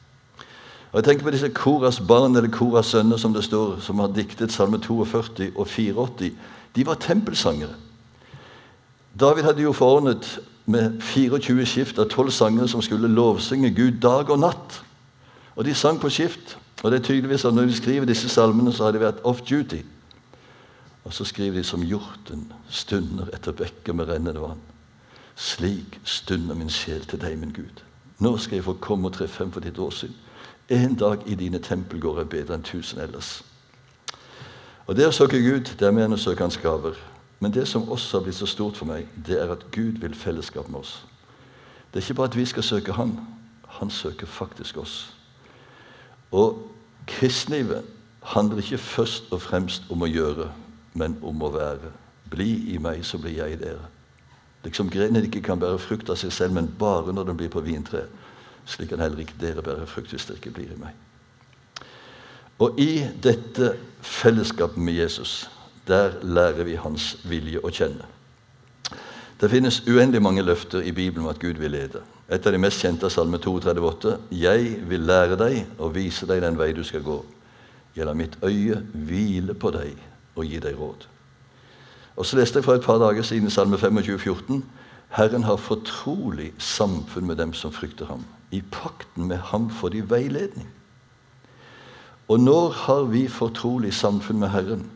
Og 0.89 1.01
jeg 1.01 1.09
tenker 1.09 1.27
på 1.27 1.35
disse 1.35 1.51
Koras 1.51 1.99
barn 1.99 2.37
eller 2.39 2.49
Koras 2.49 2.93
sønner 2.93 3.19
som 3.19 3.33
det 3.35 3.43
står, 3.43 3.81
som 3.83 3.99
har 3.99 4.13
diktet 4.15 4.53
Salme 4.55 4.79
42 4.79 5.51
og 5.51 5.67
84. 5.67 6.31
De 6.75 6.85
var 6.87 7.01
tempelsangere. 7.03 7.75
David 9.19 9.43
hadde 9.43 9.65
jo 9.65 9.75
forordnet 9.75 10.37
med 10.65 11.01
24 11.01 11.65
skift 11.65 11.99
av 11.99 12.09
tolv 12.09 12.31
sangere 12.33 12.67
som 12.67 12.81
skulle 12.81 13.11
lovsynge 13.11 13.73
Gud 13.75 13.99
dag 14.01 14.29
og 14.29 14.39
natt. 14.39 14.81
Og 15.55 15.65
de 15.65 15.73
sang 15.73 15.99
på 16.01 16.09
skift. 16.09 16.57
Og 16.83 16.91
det 16.91 16.99
er 16.99 17.03
tydeligvis 17.03 17.45
at 17.45 17.53
Når 17.53 17.65
de 17.65 17.75
skriver 17.75 18.05
disse 18.05 18.29
salmene, 18.29 18.73
så 18.73 18.83
har 18.83 18.91
de 18.91 18.99
vært 18.99 19.23
off 19.23 19.41
duty. 19.41 19.81
Og 21.05 21.13
så 21.13 21.25
skriver 21.25 21.57
de 21.57 21.63
som 21.63 21.81
hjorten 21.81 22.51
stunder 22.69 23.29
etter 23.33 23.51
bekker 23.51 23.93
med 23.93 24.09
rennende 24.09 24.41
vann. 24.41 24.61
Slik 25.35 25.99
stunder 26.03 26.55
min 26.55 26.69
sjel 26.69 27.05
til 27.05 27.21
deg, 27.21 27.37
min 27.37 27.53
Gud. 27.53 27.83
Nå 28.19 28.37
skal 28.37 28.55
jeg 28.55 28.63
få 28.63 28.73
komme 28.73 29.07
og 29.07 29.13
tre 29.13 29.27
frem 29.27 29.51
for 29.51 29.59
ditt 29.59 29.77
åsyn. 29.79 30.13
En 30.69 30.95
dag 30.95 31.19
i 31.25 31.35
dine 31.35 31.59
tempelgårder 31.59 32.21
er 32.21 32.31
bedre 32.31 32.55
enn 32.55 32.63
tusen 32.63 32.99
ellers. 32.99 33.43
Og 34.87 34.95
Det 34.95 35.07
å 35.07 35.11
søke 35.11 35.41
Gud, 35.41 35.75
det 35.79 35.87
er 35.87 35.91
mer 35.91 36.05
enn 36.05 36.17
å 36.17 36.21
søke 36.21 36.43
Hans 36.43 36.57
gaver. 36.57 36.95
Men 37.39 37.53
det 37.53 37.67
som 37.67 37.89
også 37.89 38.17
har 38.17 38.23
blitt 38.23 38.35
så 38.35 38.45
stort 38.45 38.77
for 38.77 38.87
meg, 38.89 39.07
det 39.27 39.39
er 39.41 39.51
at 39.51 39.65
Gud 39.71 39.99
vil 40.01 40.15
fellesskap 40.15 40.69
med 40.69 40.79
oss. 40.79 41.05
Det 41.91 41.99
er 41.99 42.05
ikke 42.05 42.13
bare 42.13 42.31
at 42.31 42.37
vi 42.37 42.45
skal 42.45 42.63
søke 42.63 42.93
Han. 42.93 43.19
Han 43.67 43.89
søker 43.89 44.27
faktisk 44.27 44.77
oss. 44.77 45.15
Og 46.31 46.71
kristenlivet 47.07 47.83
handler 48.21 48.57
ikke 48.57 48.77
først 48.77 49.31
og 49.31 49.41
fremst 49.41 49.83
om 49.89 50.01
å 50.01 50.09
gjøre, 50.09 50.49
men 50.93 51.17
om 51.23 51.43
å 51.43 51.51
være. 51.53 51.91
Bli 52.31 52.73
i 52.73 52.77
meg, 52.81 53.05
så 53.05 53.17
blir 53.21 53.37
jeg 53.37 53.53
i 53.53 53.59
dere. 53.61 53.85
Liksom 54.65 54.89
grenen 54.89 55.27
ikke 55.27 55.43
kan 55.45 55.59
bære 55.61 55.79
frukt 55.79 56.09
av 56.09 56.17
seg 56.17 56.33
selv, 56.33 56.55
men 56.57 56.71
bare 56.79 57.13
når 57.13 57.29
den 57.29 57.37
blir 57.37 57.51
på 57.53 57.61
vintreet. 57.61 58.09
Slik 58.65 58.89
kan 58.89 59.03
heller 59.03 59.21
ikke 59.21 59.37
dere 59.39 59.61
bære 59.61 59.85
frukt 59.85 60.09
hvis 60.09 60.25
dere 60.25 60.39
ikke 60.41 60.55
blir 60.55 60.71
i 60.73 60.79
meg. 60.79 60.95
Og 62.59 62.79
i 62.81 63.03
dette 63.23 63.75
fellesskapet 64.01 64.81
med 64.81 64.97
Jesus 64.97 65.43
der 65.87 66.19
lærer 66.23 66.63
vi 66.63 66.75
hans 66.75 67.15
vilje 67.23 67.61
å 67.61 67.71
kjenne. 67.73 68.07
Det 69.41 69.49
finnes 69.51 69.81
uendelig 69.87 70.21
mange 70.23 70.43
løfter 70.45 70.81
i 70.81 70.93
Bibelen 70.95 71.25
om 71.25 71.33
at 71.33 71.39
Gud 71.39 71.59
vil 71.59 71.71
lede. 71.71 72.01
Et 72.31 72.45
av 72.47 72.53
de 72.55 72.59
mest 72.61 72.81
kjente 72.81 73.05
er 73.05 73.13
Salme 73.13 73.37
238. 73.37 74.15
Jeg 74.31 74.77
vil 74.89 75.03
lære 75.05 75.35
deg 75.37 75.65
og 75.77 75.91
vise 75.95 76.25
deg 76.29 76.41
den 76.41 76.57
vei 76.57 76.71
du 76.73 76.83
skal 76.87 77.03
gå. 77.05 77.19
Jeg 77.95 78.07
lar 78.07 78.17
mitt 78.17 78.37
øye 78.43 78.79
hvile 78.93 79.53
på 79.53 79.71
deg 79.75 79.99
og 80.35 80.47
gi 80.47 80.61
deg 80.63 80.79
råd. 80.79 81.05
Og 82.15 82.25
Så 82.25 82.39
leste 82.39 82.59
jeg 82.59 82.65
for 82.65 82.79
et 82.79 82.85
par 82.85 82.97
dager 82.99 83.23
siden 83.23 83.51
Salme 83.51 83.77
25, 83.77 84.19
14. 84.19 84.63
Herren 85.15 85.43
har 85.43 85.57
fortrolig 85.57 86.53
samfunn 86.57 87.27
med 87.27 87.37
dem 87.37 87.53
som 87.53 87.71
frykter 87.71 88.05
ham. 88.05 88.25
I 88.51 88.63
pakten 88.71 89.27
med 89.27 89.37
ham 89.51 89.69
får 89.69 89.89
de 89.89 90.09
veiledning. 90.09 90.69
Og 92.27 92.39
når 92.39 92.69
har 92.71 93.03
vi 93.03 93.27
fortrolig 93.27 93.93
samfunn 93.93 94.39
med 94.39 94.49
Herren? 94.49 94.89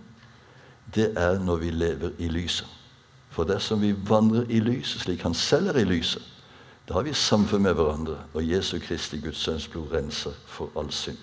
Det 0.95 1.13
er 1.18 1.39
når 1.39 1.56
vi 1.56 1.69
lever 1.69 2.09
i 2.19 2.27
lyset. 2.27 2.68
For 3.30 3.44
dersom 3.44 3.81
vi 3.81 3.94
vandrer 4.09 4.45
i 4.50 4.59
lyset 4.59 5.01
slik 5.01 5.21
Han 5.21 5.33
selv 5.33 5.68
er 5.68 5.80
i 5.80 5.83
lyset, 5.83 6.24
da 6.89 6.94
har 6.94 7.06
vi 7.06 7.13
samfunn 7.13 7.62
med 7.62 7.74
hverandre, 7.74 8.15
og 8.33 8.50
Jesu 8.50 8.80
Kristi 8.80 9.19
Guds 9.21 9.38
sønns 9.38 9.68
blod 9.68 9.91
renser 9.94 10.31
for 10.47 10.69
all 10.77 10.91
synd. 10.91 11.18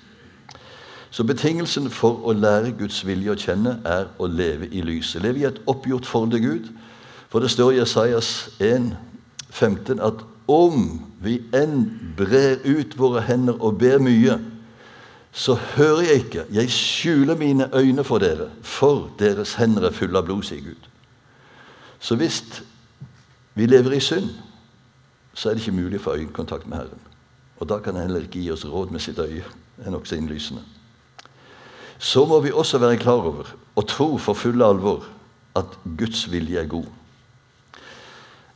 Så 1.10 1.24
betingelsen 1.24 1.90
for 1.90 2.20
å 2.22 2.32
lære 2.32 2.74
Guds 2.78 3.00
vilje 3.06 3.32
å 3.32 3.38
kjenne 3.40 3.78
er 3.84 4.06
å 4.18 4.28
leve 4.30 4.68
i 4.70 4.82
lyset. 4.84 5.22
Leve 5.22 5.42
i 5.42 5.46
et 5.48 5.58
oppgjort 5.66 6.06
forhold 6.06 6.30
til 6.36 6.42
Gud. 6.42 6.70
For 7.28 7.42
det 7.42 7.50
står 7.50 7.72
i 7.72 7.78
Jesajas 7.80 8.30
1, 8.60 8.92
15 9.50 10.00
at 10.00 10.22
om 10.46 11.00
vi 11.22 11.40
enn 11.56 11.88
brer 12.18 12.60
ut 12.64 12.94
våre 12.98 13.24
hender 13.26 13.58
og 13.58 13.80
ber 13.80 13.98
mye, 13.98 14.38
så 15.36 15.54
hører 15.54 16.00
jeg 16.00 16.14
ikke. 16.14 16.44
Jeg 16.52 16.70
skjuler 16.70 17.36
mine 17.36 17.68
øyne 17.76 18.04
for 18.04 18.18
dere, 18.18 18.48
for 18.62 19.10
deres 19.18 19.54
hender 19.54 19.84
er 19.84 19.92
fulle 19.92 20.16
av 20.16 20.24
blod, 20.24 20.46
sier 20.48 20.62
Gud. 20.64 20.88
Så 22.00 22.16
hvis 22.16 22.40
vi 23.54 23.66
lever 23.68 23.98
i 23.98 24.00
synd, 24.00 24.30
så 25.34 25.50
er 25.50 25.54
det 25.54 25.66
ikke 25.66 25.76
mulig 25.76 26.00
å 26.00 26.06
få 26.06 26.16
øyekontakt 26.16 26.64
med 26.64 26.80
Herren. 26.80 27.04
Og 27.60 27.68
da 27.68 27.78
kan 27.84 28.00
han 28.00 28.08
heller 28.08 28.24
ikke 28.24 28.40
gi 28.40 28.50
oss 28.54 28.64
råd 28.64 28.96
med 28.96 29.04
sitt 29.04 29.20
øye. 29.20 29.44
Det 29.76 29.84
er 29.84 29.92
nokså 29.92 30.16
innlysende. 30.16 30.64
Så 31.98 32.24
må 32.24 32.40
vi 32.40 32.52
også 32.52 32.80
være 32.80 32.96
klar 32.96 33.20
over 33.20 33.52
og 33.76 33.88
tro 33.92 34.16
for 34.16 34.32
fulle 34.34 34.64
alvor 34.64 35.04
at 35.56 35.78
Guds 35.98 36.30
vilje 36.32 36.64
er 36.64 36.68
god. 36.68 36.88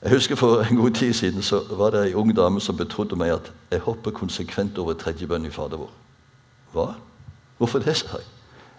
Jeg 0.03 0.17
husker 0.17 0.37
For 0.37 0.63
en 0.65 0.77
god 0.77 0.91
tid 0.97 1.13
siden 1.13 1.43
så 1.43 1.61
var 1.77 1.91
det 1.91 2.07
ei 2.07 2.15
ung 2.17 2.33
dame 2.37 2.61
som 2.61 2.77
betrodde 2.77 3.17
meg 3.21 3.37
at 3.37 3.53
jeg 3.71 3.85
hopper 3.85 4.11
konsekvent 4.17 4.79
over 4.79 4.97
tredje 4.97 5.29
bønn 5.29 5.45
i 5.45 5.53
Fader 5.53 5.77
vår. 5.77 5.91
Hva? 6.73 6.95
Hvorfor 7.59 7.79
det, 7.79 7.97
sa 7.97 8.19
jeg. 8.19 8.29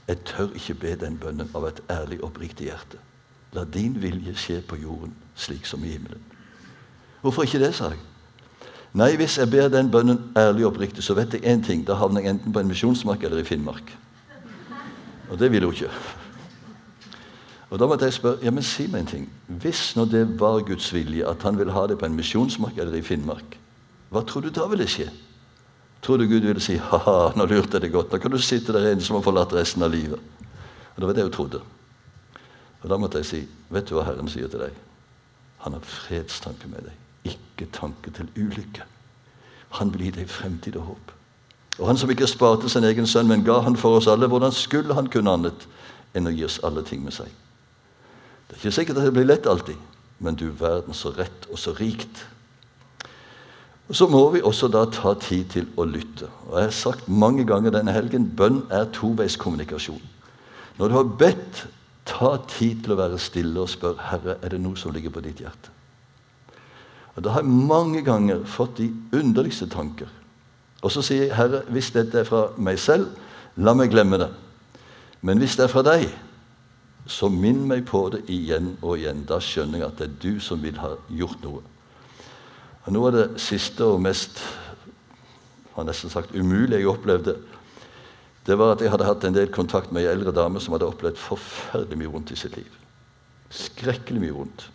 Jeg 0.07 0.19
tør 0.27 0.53
ikke 0.55 0.73
be 0.73 0.95
den 0.99 1.17
bønnen 1.17 1.49
av 1.55 1.67
et 1.69 1.81
ærlig, 1.89 2.23
oppriktig 2.23 2.67
hjerte. 2.71 2.99
La 3.53 3.63
din 3.63 3.97
vilje 4.01 4.33
skje 4.35 4.61
på 4.67 4.79
jorden 4.81 5.13
slik 5.35 5.65
som 5.65 5.83
i 5.83 5.91
himmelen. 5.93 6.23
Hvorfor 7.21 7.45
ikke 7.45 7.61
det, 7.61 7.73
sa 7.75 7.91
jeg. 7.93 7.99
Nei, 8.93 9.13
hvis 9.15 9.37
jeg 9.37 9.47
ber 9.51 9.69
den 9.71 9.91
bønnen 9.91 10.33
ærlig 10.35 10.65
og 10.65 10.73
oppriktig, 10.73 11.03
så 11.03 11.15
vet 11.15 11.33
jeg 11.33 11.45
én 11.47 11.63
ting. 11.63 11.85
Da 11.87 11.95
havner 11.95 12.21
jeg 12.21 12.33
enten 12.35 12.53
på 12.53 12.59
en 12.59 12.67
misjonsmark 12.67 13.23
eller 13.23 13.39
i 13.39 13.47
Finnmark. 13.47 13.93
Og 15.29 15.39
det 15.39 15.51
vil 15.51 15.63
hun 15.63 15.73
ikke. 15.73 15.91
Og 17.71 17.79
Da 17.79 17.87
måtte 17.87 18.05
jeg 18.05 18.13
spørre 18.13 18.43
ja, 18.43 18.51
men 18.51 18.63
si 18.63 18.87
meg 18.91 19.05
en 19.05 19.07
ting. 19.07 19.29
Hvis 19.47 19.95
nå 19.95 20.03
det 20.05 20.25
var 20.39 20.59
Guds 20.67 20.93
vilje 20.93 21.27
at 21.27 21.43
han 21.43 21.57
ville 21.57 21.71
ha 21.71 21.85
det 21.87 21.97
på 21.99 22.05
en 22.05 22.15
misjonsmark 22.15 22.77
eller 22.77 22.97
i 22.99 23.01
Finnmark, 23.01 23.55
hva 24.11 24.25
tror 24.27 24.43
du 24.43 24.49
da 24.49 24.65
ville 24.67 24.87
skje? 24.91 25.07
Tror 26.01 26.17
du 26.17 26.25
Gud 26.25 26.45
ville 26.47 26.61
si 26.63 26.77
ha-ha, 26.81 27.31
nå 27.37 27.45
lurte 27.45 27.77
jeg 27.77 27.85
deg 27.85 27.93
godt. 27.93 28.13
Nå 28.13 28.19
kan 28.21 28.33
du 28.33 28.39
sitte 28.41 28.73
der 28.73 28.91
inne 28.91 29.05
som 29.05 29.19
har 29.19 29.25
forlatt 29.25 29.53
resten 29.53 29.85
av 29.85 29.93
livet. 29.93 30.19
Og 30.95 30.97
Det 30.97 31.07
var 31.07 31.13
det 31.13 31.23
hun 31.27 31.35
trodde. 31.35 31.61
Og 32.81 32.89
Da 32.89 32.97
måtte 32.97 33.21
jeg 33.21 33.25
si, 33.25 33.41
vet 33.69 33.89
du 33.89 33.95
hva 33.95 34.07
Herren 34.07 34.29
sier 34.29 34.49
til 34.49 34.63
deg? 34.65 34.73
Han 35.61 35.77
har 35.77 35.85
fredstanke 35.85 36.67
med 36.67 36.89
deg, 36.89 37.35
ikke 37.35 37.69
tanke 37.71 38.11
til 38.11 38.29
ulykke. 38.35 38.87
Han 39.77 39.93
vil 39.93 40.07
gi 40.07 40.15
deg 40.17 40.29
fremtid 40.29 40.75
og 40.81 40.89
håp. 40.89 41.11
Og 41.79 41.87
han 41.87 41.97
som 41.97 42.09
ikke 42.09 42.27
sparte 42.27 42.69
sin 42.69 42.83
egen 42.83 43.07
sønn, 43.07 43.29
men 43.29 43.45
ga 43.45 43.59
han 43.61 43.77
for 43.77 43.99
oss 43.99 44.09
alle, 44.09 44.27
hvordan 44.27 44.51
skulle 44.51 44.97
han 44.97 45.07
kunne 45.07 45.31
annet 45.31 45.67
enn 46.17 46.27
å 46.27 46.33
gi 46.33 46.43
oss 46.45 46.59
alle 46.65 46.83
ting 46.83 47.05
med 47.05 47.13
seg? 47.15 47.29
Det 48.49 48.57
er 48.57 48.59
ikke 48.59 48.75
sikkert 48.75 48.97
at 48.99 49.07
det 49.07 49.13
blir 49.15 49.29
lett 49.29 49.47
alltid, 49.47 49.77
men 50.19 50.35
du 50.35 50.49
verden 50.49 50.97
så 50.97 51.13
rett 51.15 51.47
og 51.49 51.61
så 51.61 51.75
rikt 51.77 52.25
og 53.91 53.95
Så 53.95 54.07
må 54.07 54.29
vi 54.31 54.39
også 54.39 54.69
da 54.71 54.85
ta 54.87 55.11
tid 55.19 55.49
til 55.51 55.65
å 55.75 55.83
lytte. 55.83 56.29
Og 56.47 56.53
Jeg 56.57 56.69
har 56.69 56.71
sagt 56.71 57.09
mange 57.09 57.43
ganger 57.43 57.73
denne 57.75 57.91
helgen 57.91 58.29
bønn 58.37 58.61
er 58.71 58.85
toveiskommunikasjon. 58.95 59.99
Når 60.79 60.87
du 60.87 60.93
har 60.95 61.09
bedt, 61.19 61.67
ta 62.07 62.37
tid 62.47 62.85
til 62.85 62.93
å 62.93 62.97
være 63.01 63.19
stille 63.19 63.59
og 63.59 63.67
spørre 63.69 64.07
Herre, 64.07 64.37
er 64.41 64.53
det 64.53 64.61
noe 64.63 64.79
som 64.79 64.93
ligger 64.95 65.11
på 65.11 65.23
ditt 65.25 65.41
hjerte. 65.43 65.73
Og 67.17 67.23
Da 67.23 67.33
har 67.35 67.43
jeg 67.43 67.51
mange 67.51 68.01
ganger 68.01 68.45
fått 68.45 68.77
de 68.77 68.87
underligste 69.11 69.67
tanker. 69.67 70.07
Og 70.81 70.91
så 70.91 71.03
sier 71.03 71.25
jeg, 71.25 71.35
Herre, 71.35 71.61
hvis 71.67 71.91
dette 71.91 72.19
er 72.19 72.23
fra 72.23 72.45
meg 72.57 72.79
selv, 72.79 73.11
la 73.57 73.73
meg 73.73 73.91
glemme 73.91 74.17
det. 74.17 74.29
Men 75.21 75.37
hvis 75.37 75.57
det 75.59 75.67
er 75.67 75.73
fra 75.73 75.83
deg, 75.83 76.07
så 77.07 77.27
minn 77.27 77.67
meg 77.67 77.83
på 77.91 78.07
det 78.15 78.23
igjen 78.31 78.77
og 78.81 78.97
igjen. 79.01 79.25
Da 79.27 79.43
skjønner 79.43 79.83
jeg 79.83 79.87
at 79.89 79.99
det 79.99 80.07
er 80.07 80.17
du 80.23 80.39
som 80.39 80.63
vil 80.63 80.79
ha 80.79 80.95
gjort 81.09 81.43
noe. 81.43 81.61
Og 82.85 82.93
Noe 82.93 83.11
av 83.11 83.15
det 83.15 83.25
siste 83.41 83.85
og 83.85 84.01
mest 84.01 84.41
har 85.75 85.85
nesten 85.87 86.11
sagt 86.11 86.33
umulige 86.35 86.81
jeg 86.81 86.89
opplevde, 86.89 87.37
det 88.45 88.57
var 88.57 88.73
at 88.73 88.81
jeg 88.81 88.89
hadde 88.89 89.05
hatt 89.05 89.25
en 89.27 89.35
del 89.35 89.51
kontakt 89.53 89.91
med 89.93 90.01
ei 90.03 90.11
eldre 90.11 90.33
dame 90.33 90.59
som 90.61 90.73
hadde 90.73 90.89
opplevd 90.89 91.19
forferdelig 91.21 91.99
mye 92.01 92.13
vondt 92.15 92.33
i 92.33 92.39
sitt 92.39 92.57
liv. 92.57 92.69
Skrekkelig 93.53 94.23
mye 94.23 94.33
vondt. 94.33 94.65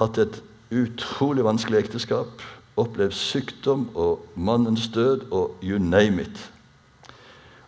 Hatt 0.00 0.20
et 0.22 0.40
utrolig 0.72 1.44
vanskelig 1.44 1.82
ekteskap. 1.84 2.40
Opplevd 2.80 3.12
sykdom 3.16 3.86
og 3.96 4.24
mannens 4.36 4.88
død 4.92 5.28
og 5.36 5.60
you 5.64 5.78
name 5.80 6.24
it. 6.24 6.40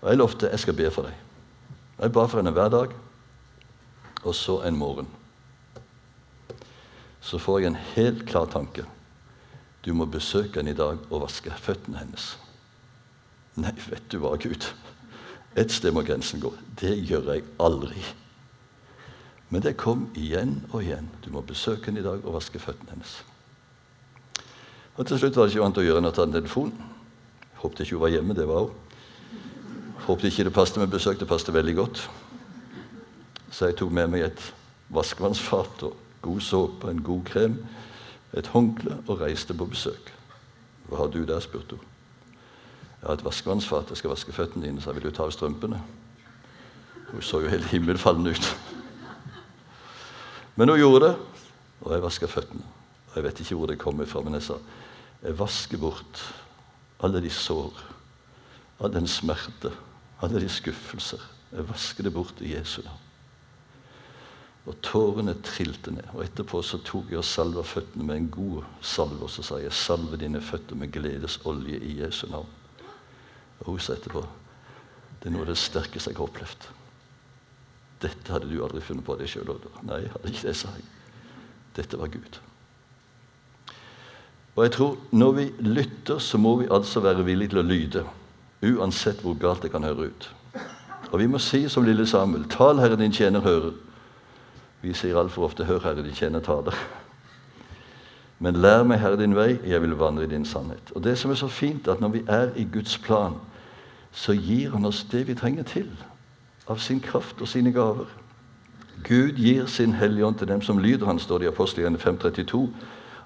Og 0.00 0.10
jeg 0.10 0.20
lovte 0.20 0.50
jeg 0.52 0.64
skal 0.64 0.76
be 0.78 0.90
for 0.94 1.08
deg. 1.08 1.20
Jeg 1.98 2.14
ba 2.14 2.24
for 2.24 2.40
henne 2.40 2.54
hver 2.56 2.72
dag. 2.72 2.96
Og 4.24 4.34
så 4.34 4.62
en 4.66 4.78
morgen 4.78 5.08
så 7.28 7.36
får 7.36 7.58
jeg 7.58 7.68
en 7.68 7.82
helt 7.92 8.22
klar 8.28 8.46
tanke. 8.48 8.86
Du 9.84 9.92
må 9.94 10.06
besøke 10.10 10.60
henne 10.60 10.74
i 10.74 10.78
dag 10.78 10.98
og 11.10 11.22
vaske 11.22 11.54
føttene 11.54 12.00
hennes. 12.00 12.32
Nei, 13.58 13.74
vet 13.88 14.06
du 14.12 14.18
hva, 14.22 14.36
Gud. 14.38 14.66
Et 15.58 15.72
sted 15.72 15.94
må 15.94 16.04
grensen 16.06 16.42
gå. 16.42 16.52
Det 16.78 16.94
gjør 17.08 17.32
jeg 17.32 17.46
aldri. 17.62 18.02
Men 19.48 19.64
det 19.64 19.78
kom 19.80 20.08
igjen 20.18 20.58
og 20.70 20.82
igjen. 20.82 21.08
Du 21.24 21.30
må 21.34 21.42
besøke 21.46 21.88
henne 21.88 22.02
i 22.02 22.06
dag 22.06 22.20
og 22.24 22.36
vaske 22.36 22.60
føttene 22.62 22.94
hennes. 22.96 23.16
Og 24.98 25.06
Til 25.06 25.18
slutt 25.18 25.36
var 25.38 25.46
det 25.46 25.54
ikke 25.54 25.64
annet 25.64 25.80
å 25.80 25.86
gjøre 25.86 26.02
enn 26.02 26.10
å 26.10 26.14
ta 26.14 26.26
en 26.26 26.34
telefon. 26.34 26.72
Håpte 27.62 27.84
ikke 27.84 27.96
hun 27.96 28.04
var 28.04 28.12
hjemme. 28.12 28.34
det 28.34 28.48
var 28.50 28.66
hun. 28.66 28.74
Håpte 30.06 30.28
ikke 30.28 30.44
det 30.44 30.54
passet 30.54 30.78
med 30.82 30.90
besøk. 30.90 31.18
Det 31.18 31.28
passet 31.28 31.54
veldig 31.54 31.74
godt. 31.74 32.02
Så 33.50 33.70
jeg 33.70 33.78
tok 33.78 33.92
med 33.94 34.10
meg 34.10 34.26
et 34.26 34.42
vaskevannsfat 34.92 35.82
og 35.86 35.96
god 36.22 36.40
såpe, 36.40 36.90
en 36.90 37.02
god 37.02 37.24
krem, 37.24 37.56
et 38.36 38.46
håndkle 38.46 38.98
og 39.06 39.20
reiste 39.20 39.54
på 39.54 39.66
besøk. 39.68 40.12
Hva 40.88 41.02
har 41.02 41.12
du 41.12 41.24
der? 41.24 41.40
spurte 41.40 41.76
hun. 41.76 41.84
Jeg 43.00 43.06
har 43.06 43.14
et 43.14 43.24
vaskevannsfat. 43.24 43.90
Jeg 43.90 43.96
skal 43.96 44.10
vaske 44.10 44.32
føttene 44.32 44.66
dine. 44.66 44.82
Så 44.82 44.92
vil 44.92 45.06
du 45.06 45.10
ta 45.14 45.22
av 45.22 45.32
strømpene? 45.32 45.80
Hun 47.12 47.22
så 47.22 47.40
jo 47.40 47.48
helt 47.48 47.70
himmelfallende 47.70 48.30
ut. 48.30 48.48
Men 50.56 50.68
hun 50.68 50.78
gjorde 50.78 51.06
det, 51.06 51.14
og 51.80 51.92
jeg 51.94 52.02
vaska 52.02 52.26
føttene. 52.26 52.64
Og 53.08 53.16
Jeg 53.16 53.24
vet 53.24 53.40
ikke 53.40 53.54
hvor 53.54 53.66
det 53.66 53.78
kom 53.78 54.06
fra, 54.06 54.20
men 54.20 54.34
jeg 54.34 54.42
sa 54.42 54.58
jeg 55.22 55.38
vasker 55.38 55.78
bort 55.78 56.20
alle 57.02 57.18
de 57.22 57.30
sår, 57.30 57.74
all 58.80 58.92
den 58.94 59.08
smerte, 59.10 59.72
alle 60.22 60.40
de 60.40 60.48
skuffelser. 60.48 61.22
Jeg 61.52 61.68
vasker 61.68 62.06
det 62.06 62.12
bort 62.14 62.40
i 62.40 62.52
Jesu 62.54 62.82
navn. 62.84 63.07
Og 64.68 64.76
tårene 64.84 65.32
trilte 65.44 65.94
ned. 65.94 66.10
Og 66.12 66.24
etterpå 66.26 66.60
så 66.62 66.80
tok 66.84 67.08
jeg 67.12 67.22
og 67.22 67.24
salva 67.26 67.64
føttene 67.64 68.04
med 68.04 68.20
en 68.20 68.30
god 68.32 68.66
salve. 68.84 69.22
Og 69.24 69.30
så 69.32 69.42
sa 69.42 69.56
jeg, 69.62 69.72
'Salve 69.72 70.16
dine 70.16 70.40
føtter 70.40 70.76
med 70.76 70.92
gledesolje 70.92 71.78
i 71.80 72.00
Jesu 72.00 72.26
navn'. 72.26 72.54
Og 73.60 73.66
hun 73.66 73.78
sa 73.80 73.92
etterpå 73.94 74.26
det 75.18 75.26
er 75.26 75.34
noe 75.34 75.42
av 75.42 75.50
det 75.50 75.58
sterkeste 75.58 76.12
jeg 76.12 76.16
har 76.16 76.28
opplevd. 76.28 76.68
Dette 78.02 78.32
hadde 78.32 78.46
du 78.46 78.60
aldri 78.62 78.80
funnet 78.80 79.04
på 79.04 79.16
deg 79.18 79.26
sjøl. 79.30 79.50
Nei, 79.82 80.04
hadde 80.06 80.30
ikke 80.30 80.46
det, 80.46 80.56
sa 80.56 80.68
jeg. 80.76 80.84
Dette 81.74 81.98
var 81.98 82.12
Gud. 82.12 82.38
Og 84.54 84.64
jeg 84.64 84.72
tror 84.72 84.96
Når 85.10 85.32
vi 85.32 85.52
lytter, 85.58 86.18
så 86.18 86.38
må 86.38 86.56
vi 86.56 86.68
altså 86.70 87.00
være 87.00 87.24
villige 87.24 87.48
til 87.48 87.58
å 87.58 87.66
lyde. 87.66 88.04
Uansett 88.62 89.22
hvor 89.22 89.34
galt 89.34 89.62
det 89.62 89.70
kan 89.70 89.82
høre 89.82 90.10
ut. 90.10 90.30
Og 91.10 91.18
vi 91.18 91.26
må 91.26 91.38
si 91.38 91.68
som 91.68 91.84
lille 91.84 92.06
Samuel.: 92.06 92.48
Tal, 92.50 92.78
Herre, 92.78 92.96
din 92.96 93.12
tjener 93.12 93.40
hører. 93.40 93.72
Vi 94.82 94.92
sier 94.92 95.18
altfor 95.18 95.44
ofte 95.44 95.64
'Hør, 95.64 95.80
Herre, 95.80 96.04
de 96.04 96.14
kjenner 96.14 96.40
taler'. 96.40 96.74
Men 98.38 98.56
lær 98.56 98.82
meg, 98.82 99.00
Herre, 99.00 99.18
din 99.18 99.34
vei, 99.34 99.58
jeg 99.66 99.82
vil 99.82 99.96
vandre 99.98 100.24
i 100.24 100.30
din 100.30 100.44
sannhet. 100.44 100.92
Og 100.94 101.04
det 101.04 101.18
som 101.18 101.30
er 101.30 101.34
så 101.34 101.48
fint, 101.48 101.88
at 101.88 102.00
når 102.00 102.08
vi 102.08 102.22
er 102.28 102.48
i 102.56 102.68
Guds 102.72 102.98
plan, 102.98 103.34
så 104.12 104.32
gir 104.32 104.70
Han 104.70 104.84
oss 104.84 105.06
det 105.10 105.26
vi 105.26 105.34
trenger 105.34 105.62
til 105.62 105.90
av 106.68 106.78
sin 106.78 107.00
kraft 107.00 107.40
og 107.40 107.48
sine 107.48 107.72
gaver. 107.72 108.06
Gud 109.04 109.32
gir 109.38 109.66
sin 109.66 109.92
Hellige 109.92 110.26
Ånd 110.26 110.38
til 110.38 110.48
dem 110.48 110.62
som 110.62 110.78
lyder 110.78 111.06
Han, 111.06 111.18
står 111.18 111.38
det 111.38 111.44
i 111.44 111.48
Apostelgjerningen 111.48 112.00
532. 112.00 112.68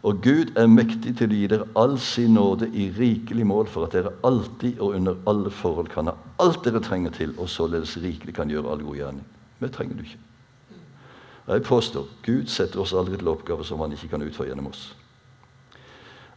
Og 0.02 0.22
Gud 0.22 0.56
er 0.58 0.66
mektig 0.66 1.16
til 1.18 1.30
å 1.30 1.36
gi 1.36 1.46
dere 1.46 1.68
all 1.78 1.98
sin 1.98 2.34
nåde 2.34 2.68
i 2.74 2.88
rikelig 2.98 3.46
mål, 3.46 3.66
for 3.66 3.86
at 3.86 3.92
dere 3.92 4.16
alltid 4.24 4.80
og 4.80 4.96
under 4.98 5.14
alle 5.26 5.50
forhold 5.50 5.88
kan 5.88 6.10
ha 6.10 6.16
alt 6.42 6.64
dere 6.64 6.80
trenger 6.82 7.10
til, 7.10 7.34
og 7.38 7.48
således 7.48 7.96
rikelig 8.02 8.34
kan 8.34 8.50
gjøre 8.50 8.72
all 8.72 8.82
god 8.82 8.96
gjerning. 8.96 9.24
Vi 9.60 9.68
trenger 9.68 9.96
du 9.96 10.02
ikke. 10.02 10.31
Jeg 11.52 11.62
påstår 11.62 12.06
Gud 12.22 12.46
setter 12.46 12.80
oss 12.80 12.92
aldri 12.92 13.16
til 13.16 13.28
oppgaver 13.28 13.66
som 13.66 13.80
han 13.80 13.92
ikke 13.92 14.08
kan 14.08 14.22
utføre 14.22 14.48
gjennom 14.48 14.70
oss. 14.70 14.96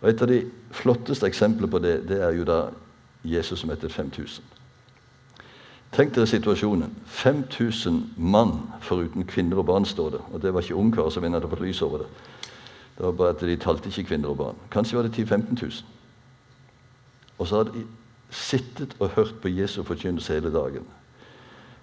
Og 0.01 0.09
Et 0.09 0.21
av 0.21 0.27
de 0.27 0.41
flotteste 0.71 1.27
eksemplene 1.27 1.71
på 1.71 1.79
det 1.79 2.07
det 2.09 2.21
er 2.21 2.35
jo 2.35 2.43
da 2.43 2.59
Jesus 3.23 3.59
som 3.59 3.69
mettet 3.69 3.91
5000. 3.91 4.43
Tenk 5.95 6.15
dere 6.15 6.27
situasjonen. 6.27 6.91
5000 7.05 8.01
mann 8.17 8.57
foruten 8.81 9.25
kvinner 9.25 9.57
og 9.57 9.65
barn 9.65 9.85
står 9.85 10.09
det. 10.09 10.21
Og 10.33 10.41
det 10.41 10.53
var 10.53 10.61
ikke 10.61 10.75
ungkarer 10.75 11.09
som 11.09 11.23
hadde 11.23 11.49
fått 11.49 11.63
lys 11.63 11.81
over 11.81 11.97
det. 11.97 12.07
Det 12.97 13.05
var 13.05 13.11
bare 13.11 13.29
at 13.29 13.41
De 13.41 13.55
talte 13.55 13.89
ikke 13.89 14.03
kvinner 14.03 14.29
og 14.29 14.37
barn. 14.37 14.55
Kanskje 14.71 14.97
var 14.97 15.03
det 15.03 15.13
10 15.13 15.23
000-15 15.23 15.61
000. 15.61 15.71
Og 17.37 17.47
så 17.47 17.57
hadde 17.57 17.71
de 17.73 17.85
sittet 18.29 18.95
og 18.99 19.09
hørt 19.09 19.35
på 19.41 19.47
Jesu 19.47 19.83
forkynnelse 19.83 20.33
hele 20.33 20.53
dagen. 20.53 20.83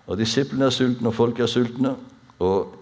Og 0.07 0.19
Disiplene 0.19 0.65
er 0.65 0.71
sultne, 0.71 1.09
og 1.09 1.15
folk 1.15 1.41
er 1.41 1.47
sultne. 1.47 1.97
Og 2.39 2.75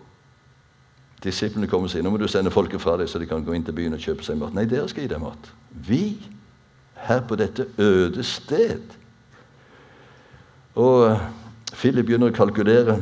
Disiplene 1.24 1.68
kommer 1.68 1.88
og 1.88 1.92
sier 1.92 2.04
nå 2.04 2.12
må 2.14 2.20
du 2.20 2.28
sende 2.30 2.52
folket 2.52 2.80
fra 2.80 2.96
deg, 2.96 3.08
så 3.10 3.20
de 3.20 3.28
kan 3.28 3.44
gå 3.44 3.52
inn 3.52 3.64
til 3.66 3.76
byen 3.76 3.96
og 3.96 4.00
kjøpe 4.00 4.24
seg 4.24 4.38
mat. 4.40 4.54
Nei, 4.56 4.64
dere 4.68 4.88
skal 4.88 5.04
gi 5.04 5.12
dem 5.12 5.24
mat. 5.26 5.50
Vi, 5.86 6.16
her 7.04 7.20
på 7.28 7.36
dette 7.40 7.66
øde 7.80 8.24
sted. 8.24 8.96
Og 10.80 11.10
eh, 11.10 11.26
Philip 11.76 12.08
begynner 12.08 12.32
å 12.32 12.36
kalkulere 12.36 13.00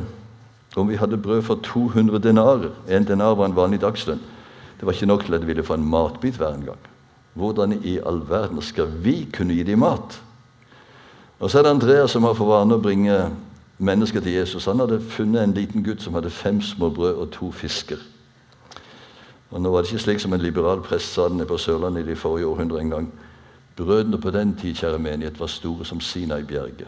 om 0.77 0.89
vi 0.89 0.99
hadde 0.99 1.19
brød 1.19 1.45
for 1.47 1.63
200 1.65 2.21
denarer. 2.23 2.75
En 2.91 3.07
denar 3.07 3.37
var 3.39 3.49
en 3.49 3.57
vanlig 3.57 3.81
dagslønn. 3.83 4.21
Det 4.79 4.87
var 4.87 4.95
ikke 4.95 5.09
nok 5.09 5.25
til 5.25 5.35
at 5.35 5.43
de 5.43 5.49
ville 5.49 5.65
få 5.65 5.79
en 5.79 5.87
matbit 5.91 6.37
hver 6.39 6.55
en 6.55 6.67
gang. 6.69 6.89
Hvordan 7.39 7.79
i 7.83 7.97
all 8.05 8.21
verden 8.27 8.61
skal 8.63 8.91
vi 9.03 9.23
kunne 9.33 9.55
gi 9.55 9.63
dem 9.67 9.83
mat? 9.83 10.19
Og 11.39 11.51
så 11.51 11.59
er 11.59 11.67
det 11.67 11.75
Andreas 11.77 12.11
som 12.11 12.27
har 12.27 12.35
for 12.35 12.51
vane 12.51 12.75
å 12.75 12.83
bringe 12.83 13.15
mennesker 13.79 14.19
til 14.19 14.31
Jesus. 14.31 14.65
Han 14.65 14.79
hadde 14.79 15.01
funnet 15.01 15.43
en 15.43 15.53
liten 15.53 15.83
gutt 15.83 16.03
som 16.03 16.13
hadde 16.13 16.29
fem 16.29 16.61
små 16.61 16.89
brød 16.89 17.15
og 17.15 17.31
to 17.31 17.51
fisker. 17.51 17.97
Og 19.51 19.61
Nå 19.61 19.71
var 19.71 19.81
det 19.81 19.91
ikke 19.91 20.03
slik 20.03 20.19
som 20.19 20.33
en 20.33 20.41
liberal 20.41 20.81
prest 20.81 21.13
sa 21.13 21.29
den 21.29 21.47
på 21.47 21.57
Sørlandet 21.57 22.05
i 22.05 22.09
de 22.09 22.15
forrige 22.15 22.47
århundre 22.47 22.81
en 22.81 22.89
gang. 22.89 23.13
Brødene 23.75 24.21
på 24.21 24.31
den 24.31 24.55
tid 24.55 24.75
kjære 24.75 24.99
menighet, 24.99 25.39
var 25.39 25.47
store 25.47 25.85
som 25.85 26.01
Sinai-bjerget. 26.01 26.87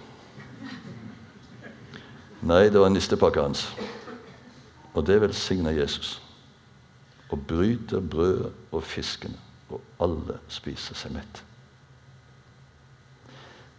Nei, 2.41 2.63
det 2.69 2.79
var 2.79 2.89
nistepakka 2.89 3.41
hans. 3.41 3.67
Og 4.93 5.07
det 5.07 5.21
velsigna 5.21 5.71
Jesus. 5.71 6.21
Og 7.29 7.39
bryter 7.47 7.99
brødet 7.99 8.51
og 8.71 8.83
fiskene, 8.83 9.37
og 9.69 9.81
alle 9.99 10.37
spiser 10.47 10.95
seg 10.95 11.13
mett. 11.15 11.43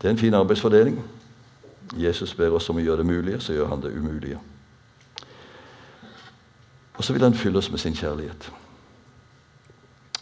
Det 0.00 0.08
er 0.08 0.10
en 0.10 0.18
fin 0.18 0.34
arbeidsfordeling. 0.34 1.02
Jesus 1.96 2.34
ber 2.34 2.54
oss 2.56 2.68
om 2.70 2.76
å 2.76 2.84
gjøre 2.84 3.02
det 3.02 3.06
mulige, 3.06 3.40
så 3.40 3.52
gjør 3.52 3.68
han 3.68 3.82
det 3.82 3.92
umulige. 3.96 4.38
Og 6.94 7.04
så 7.04 7.12
vil 7.12 7.22
han 7.22 7.34
fylle 7.34 7.58
oss 7.58 7.70
med 7.70 7.80
sin 7.80 7.96
kjærlighet. 7.96 8.50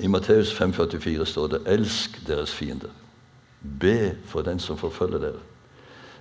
I 0.01 0.09
Matteus 0.09 0.53
5,44 0.55 1.25
står 1.25 1.47
det:" 1.47 1.63
Elsk 1.67 2.27
deres 2.27 2.53
fiender. 2.55 2.91
Be 3.81 4.17
for 4.25 4.43
den 4.43 4.59
som 4.59 4.79
forfølger 4.79 5.19
dere. 5.19 5.41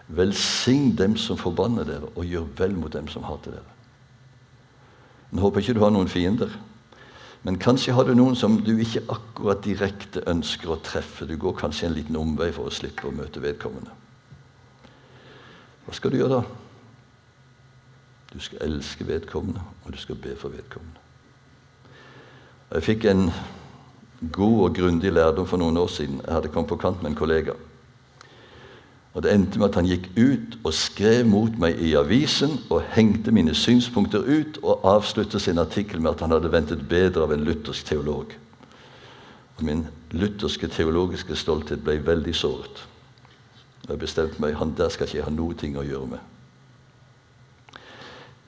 Velsign 0.08 0.98
dem 0.98 1.18
som 1.18 1.38
forbanner 1.38 1.84
dere, 1.84 2.10
og 2.16 2.26
gjør 2.26 2.48
vel 2.58 2.76
mot 2.76 2.94
dem 2.94 3.08
som 3.08 3.24
hater 3.24 3.52
dere. 3.52 3.70
Nå 5.32 5.42
håper 5.42 5.60
ikke 5.60 5.74
du 5.74 5.80
har 5.80 5.94
noen 5.94 6.08
fiender, 6.08 6.50
men 7.44 7.60
kanskje 7.60 7.94
har 7.94 8.04
du 8.04 8.16
noen 8.18 8.36
som 8.36 8.58
du 8.66 8.74
ikke 8.78 9.06
akkurat 9.10 9.64
direkte 9.64 10.24
ønsker 10.28 10.74
å 10.74 10.82
treffe. 10.84 11.26
Du 11.26 11.38
går 11.38 11.54
kanskje 11.62 11.88
en 11.88 11.94
liten 11.94 12.18
omvei 12.20 12.52
for 12.52 12.68
å 12.68 12.74
slippe 12.74 13.08
å 13.08 13.16
møte 13.16 13.42
vedkommende. 13.42 13.94
Hva 15.90 15.96
skal 15.98 16.12
du 16.14 16.20
gjøre 16.20 16.36
da? 16.38 16.42
Du 18.30 18.38
skal 18.46 18.62
elske 18.62 19.08
vedkommende, 19.08 19.64
og 19.82 19.94
du 19.94 19.98
skal 19.98 20.20
be 20.22 20.36
for 20.38 20.54
vedkommende. 20.54 21.02
Jeg 22.70 22.84
fikk 22.86 23.08
en 23.10 23.24
god 24.32 24.60
og 24.68 24.76
grundig 24.78 25.10
lærdom 25.10 25.48
for 25.50 25.58
noen 25.58 25.80
år 25.82 25.88
siden. 25.90 26.20
Jeg 26.22 26.36
hadde 26.36 26.52
kommet 26.54 26.70
på 26.70 26.78
kant 26.78 27.02
med 27.02 27.10
en 27.10 27.18
kollega. 27.18 27.56
Og 29.18 29.24
Det 29.24 29.34
endte 29.34 29.58
med 29.58 29.72
at 29.72 29.80
han 29.80 29.90
gikk 29.90 30.12
ut 30.14 30.60
og 30.62 30.78
skrev 30.78 31.26
mot 31.26 31.58
meg 31.58 31.82
i 31.82 31.96
avisen 31.98 32.60
og 32.70 32.86
hengte 32.94 33.34
mine 33.34 33.58
synspunkter 33.58 34.22
ut 34.22 34.62
og 34.62 34.86
avsluttet 34.86 35.42
sin 35.42 35.58
artikkel 35.58 36.02
med 36.02 36.12
at 36.12 36.22
han 36.22 36.38
hadde 36.38 36.54
ventet 36.54 36.86
bedre 36.90 37.26
av 37.26 37.34
en 37.34 37.44
luthersk 37.50 37.90
teolog. 37.90 38.38
Og 39.58 39.66
Min 39.66 39.88
lutherske 40.12 40.70
teologiske 40.70 41.36
stolthet 41.36 41.82
ble 41.82 41.98
veldig 42.06 42.36
såret. 42.36 42.86
Og 43.90 43.96
jeg 43.96 44.04
bestemte 44.06 44.38
meg 44.38 44.54
han 44.60 44.76
der 44.78 44.92
skal 44.94 45.10
ikke 45.10 45.26
ha 45.26 45.32
noe 45.34 45.56
ting 45.58 45.74
å 45.74 45.86
gjøre 45.86 46.12
med. 46.12 46.20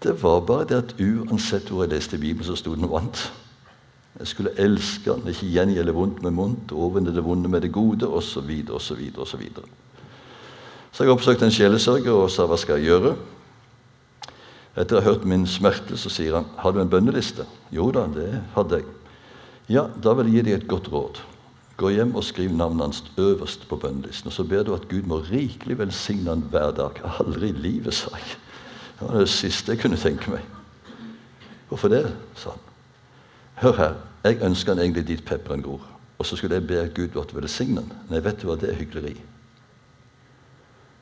Det 0.02 0.14
var 0.22 0.44
bare 0.46 0.68
det 0.70 0.78
at 0.78 0.94
uansett 1.02 1.70
hvor 1.70 1.82
jeg 1.84 1.96
leste 1.96 2.20
Bibelen, 2.22 2.46
så 2.46 2.54
sto 2.58 2.76
den 2.78 2.90
vant. 2.90 3.24
Jeg 4.20 4.30
skulle 4.30 4.54
elske 4.62 5.10
han, 5.10 5.26
ikke 5.26 5.50
gjengjelde 5.50 5.96
vondt 5.98 6.22
med 6.22 6.38
vondt, 6.38 6.74
overvinne 6.78 7.14
det 7.16 7.26
vonde 7.26 7.50
med 7.50 7.66
det 7.66 7.72
gode, 7.74 8.06
osv., 8.06 8.50
osv., 8.70 9.02
osv. 9.18 9.44
Så 10.92 11.06
jeg 11.06 11.14
oppsøkte 11.14 11.50
en 11.50 11.54
sjelesørger 11.56 12.14
og 12.14 12.30
sa 12.30 12.46
hva 12.46 12.58
skal 12.62 12.78
jeg 12.78 12.92
gjøre. 12.92 13.16
Etter 14.78 15.00
å 15.00 15.02
ha 15.02 15.10
hørt 15.10 15.26
min 15.26 15.48
smerte, 15.50 15.98
så 15.98 16.14
sier 16.14 16.38
han 16.38 16.50
har 16.62 16.74
du 16.76 16.82
en 16.84 16.92
bønneliste. 16.92 17.48
Jo 17.74 17.90
da, 17.96 18.06
det 18.14 18.30
hadde 18.54 18.82
jeg. 18.82 18.90
Ja, 19.74 19.88
da 19.90 20.14
vil 20.20 20.30
jeg 20.30 20.42
gi 20.42 20.48
deg 20.50 20.60
et 20.60 20.70
godt 20.70 20.92
råd. 20.94 21.22
Gå 21.82 21.90
hjem 21.90 22.14
og 22.16 22.24
skriv 22.24 22.52
navnet 22.54 22.86
hans 22.86 23.04
øverst 23.18 23.64
på 23.70 23.76
bønnelisten. 23.82 24.30
Og 24.30 24.34
så 24.34 24.44
ber 24.46 24.64
du 24.64 24.74
at 24.76 24.88
Gud 24.90 25.08
må 25.10 25.18
rikelig 25.26 25.80
velsigne 25.80 26.30
han 26.30 26.44
hver 26.54 26.76
dag. 26.78 27.00
Aldri 27.20 27.50
i 27.50 27.58
livet, 27.58 27.94
sa 27.98 28.14
jeg. 28.14 28.36
Det 29.00 29.08
var 29.08 29.18
det 29.18 29.30
siste 29.34 29.74
jeg 29.74 29.82
kunne 29.82 29.98
tenke 29.98 30.30
meg. 30.30 30.46
Hvorfor 31.72 31.90
det? 31.90 32.04
sa 32.36 32.54
han. 32.54 32.68
Hør 33.64 33.74
her, 33.78 33.96
jeg 34.24 34.44
ønsker 34.46 34.76
han 34.76 34.84
egentlig 34.84 35.08
dit 35.08 35.26
pepperen 35.26 35.64
gror. 35.66 35.82
Og 36.20 36.26
så 36.26 36.38
skulle 36.38 36.60
jeg 36.60 36.68
be 36.68 36.84
Gud 36.96 37.18
måtte 37.18 37.36
velsigne 37.36 37.82
han. 37.82 37.98
Nei, 38.10 38.22
vet 38.22 38.38
du 38.42 38.46
hva, 38.50 38.60
det 38.62 38.70
er 38.70 38.78
hykleri. 38.78 39.16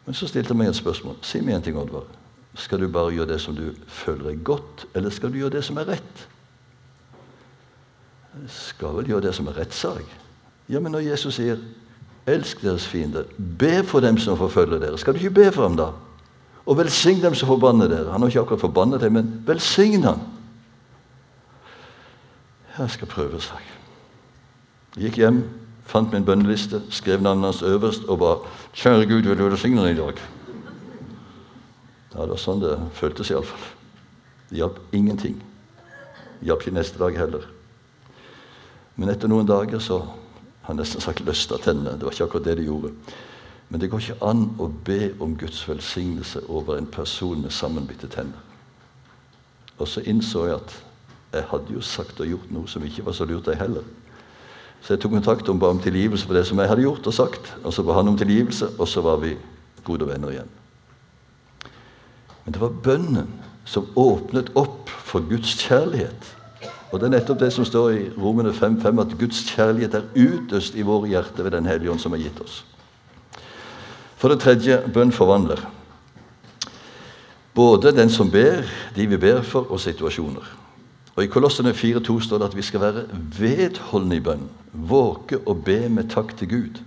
Men 0.05 0.15
så 0.15 0.31
stilte 0.31 0.55
han 0.55 0.61
meg 0.61 0.71
et 0.71 0.79
spørsmål. 0.79 1.19
Si 1.27 1.41
meg 1.43 1.57
en 1.57 1.67
ting, 1.67 1.77
Oddvar. 1.77 2.07
Skal 2.55 2.79
du 2.79 2.87
bare 2.87 3.11
gjøre 3.13 3.33
det 3.33 3.41
som 3.43 3.55
du 3.55 3.73
føler 3.87 4.31
er 4.31 4.39
godt, 4.47 4.87
eller 4.95 5.11
skal 5.11 5.31
du 5.31 5.41
gjøre 5.41 5.57
det 5.57 5.65
som 5.67 5.77
er 5.77 5.91
rett? 5.91 6.25
Jeg 8.39 8.49
skal 8.55 8.95
vel 8.95 9.11
gjøre 9.11 9.27
det 9.27 9.35
som 9.35 9.51
er 9.51 9.59
rett, 9.59 9.75
sa 9.75 9.91
jeg. 9.99 10.07
Ja, 10.69 10.79
men 10.79 10.91
når 10.91 10.99
Jesus 10.99 11.35
sier 11.35 11.57
'elsk 12.27 12.61
deres 12.61 12.87
fiender', 12.87 13.25
be 13.59 13.83
for 13.83 13.99
dem 13.99 14.17
som 14.17 14.37
forfølger 14.37 14.79
dere, 14.79 14.97
skal 14.97 15.13
du 15.13 15.19
ikke 15.19 15.29
be 15.29 15.51
for 15.51 15.61
ham 15.67 15.77
da? 15.77 15.91
Og 16.65 16.77
velsign 16.77 17.21
dem 17.21 17.35
som 17.35 17.47
forbanner 17.47 17.87
dere. 17.87 18.11
Han 18.11 18.21
har 18.21 18.27
ikke 18.27 18.39
akkurat 18.39 18.61
forbannet 18.61 19.01
dem, 19.01 19.13
men 19.13 19.43
velsign 19.45 20.03
ham. 20.03 20.19
Jeg 22.77 22.89
skal 22.89 23.07
prøve, 23.07 23.41
sa 23.41 23.53
jeg. 23.53 25.03
Gikk 25.03 25.17
hjem, 25.17 25.43
fant 25.85 26.13
min 26.13 26.25
bønneliste, 26.25 26.81
skrev 26.89 27.21
navnet 27.21 27.45
hans 27.45 27.61
øverst 27.61 28.03
og 28.07 28.19
ba 28.19 28.35
'Kjære 28.73 29.09
Gud, 29.09 29.21
vil 29.21 29.37
du 29.37 29.49
velsigne 29.49 29.83
deg 29.83 29.97
i 29.97 29.99
dag?' 29.99 30.21
Ja, 32.15 32.21
Det 32.21 32.29
var 32.29 32.37
sånn 32.37 32.59
det 32.59 32.79
føltes 32.93 33.29
iallfall. 33.29 33.59
Det 34.49 34.57
hjalp 34.57 34.79
ingenting. 34.91 35.35
Det 36.39 36.47
hjalp 36.47 36.61
ikke 36.61 36.75
neste 36.75 36.99
dag 36.99 37.17
heller. 37.17 37.41
Men 38.95 39.09
etter 39.09 39.27
noen 39.27 39.47
dager 39.47 39.79
så 39.79 40.01
har 40.69 40.77
nesten 40.77 41.01
sagt 41.01 41.23
løsta 41.25 41.57
tennene. 41.57 41.95
Det 41.97 42.05
var 42.05 42.13
ikke 42.13 42.27
akkurat 42.27 42.45
det 42.45 42.59
de 42.59 42.67
gjorde. 42.67 42.91
Men 43.69 43.81
det 43.81 43.89
går 43.89 44.03
ikke 44.03 44.25
an 44.25 44.43
å 44.61 44.67
be 44.85 45.11
om 45.21 45.33
Guds 45.37 45.61
velsignelse 45.69 46.43
over 46.49 46.77
en 46.77 46.89
person 46.89 47.41
med 47.41 47.53
sammenbitte 47.53 48.09
tenner. 48.09 48.37
Og 49.79 49.87
så 49.87 50.03
innså 50.05 50.45
jeg 50.45 50.59
at 50.59 50.75
jeg 51.33 51.47
hadde 51.51 51.73
jo 51.73 51.81
sagt 51.85 52.21
og 52.21 52.29
gjort 52.29 52.53
noe 52.53 52.69
som 52.69 52.85
ikke 52.85 53.05
var 53.05 53.17
så 53.17 53.25
lurt, 53.29 53.47
jeg 53.47 53.61
heller. 53.61 53.85
Så 54.81 54.93
jeg 54.93 55.03
tok 55.03 55.13
kontakt 55.17 55.49
og 55.49 55.59
ba 55.61 55.69
om 55.73 55.81
tilgivelse 55.81 56.25
for 56.25 56.37
det 56.37 56.45
som 56.47 56.59
jeg 56.61 56.71
hadde 56.71 56.85
gjort 56.85 57.07
og 57.09 57.15
sagt. 57.15 57.53
Og 57.63 57.73
så 57.73 57.85
ba 57.85 57.97
han 57.97 58.09
om 58.09 58.17
tilgivelse, 58.17 58.71
og 58.77 58.87
så 58.87 59.03
var 59.05 59.21
vi 59.21 59.35
gode 59.85 60.07
venner 60.07 60.33
igjen. 60.33 60.51
Men 62.45 62.55
det 62.55 62.61
var 62.61 62.81
bønnen 62.83 63.33
som 63.69 63.89
åpnet 63.99 64.53
opp 64.57 64.89
for 64.89 65.25
Guds 65.29 65.53
kjærlighet. 65.61 66.35
Og 66.91 66.99
Det 66.99 67.05
er 67.05 67.13
nettopp 67.13 67.39
det 67.39 67.51
som 67.53 67.65
står 67.65 67.89
i 67.89 68.05
Romene 68.17 68.49
5.5, 68.49 69.01
at 69.01 69.17
Guds 69.19 69.43
kjærlighet 69.51 69.93
er 69.93 70.07
utøst 70.15 70.75
i 70.75 70.85
våre 70.85 71.07
hjerter 71.07 71.43
ved 71.43 71.51
Den 71.51 71.65
hellige 71.65 71.91
ånd 71.91 72.01
som 72.01 72.13
er 72.13 72.23
gitt 72.23 72.41
oss. 72.41 72.63
For 74.17 74.29
det 74.29 74.41
tredje 74.41 74.81
bønn 74.93 75.11
forvandler. 75.11 75.61
Både 77.53 77.93
den 77.95 78.09
som 78.09 78.31
ber, 78.31 78.65
de 78.95 79.05
vi 79.07 79.17
ber 79.17 79.41
for, 79.41 79.71
og 79.71 79.79
situasjoner. 79.79 80.45
Og 81.15 81.23
I 81.23 81.27
Kolossene 81.27 81.73
4,2 81.75 82.19
står 82.23 82.39
det 82.39 82.45
at 82.49 82.55
vi 82.55 82.63
skal 82.63 82.81
være 82.81 83.05
vedholdne 83.39 84.15
i 84.15 84.23
bønn. 84.23 84.45
Våke 84.73 85.41
og 85.45 85.63
be 85.65 85.89
med 85.89 86.09
takk 86.09 86.37
til 86.37 86.49
Gud. 86.49 86.79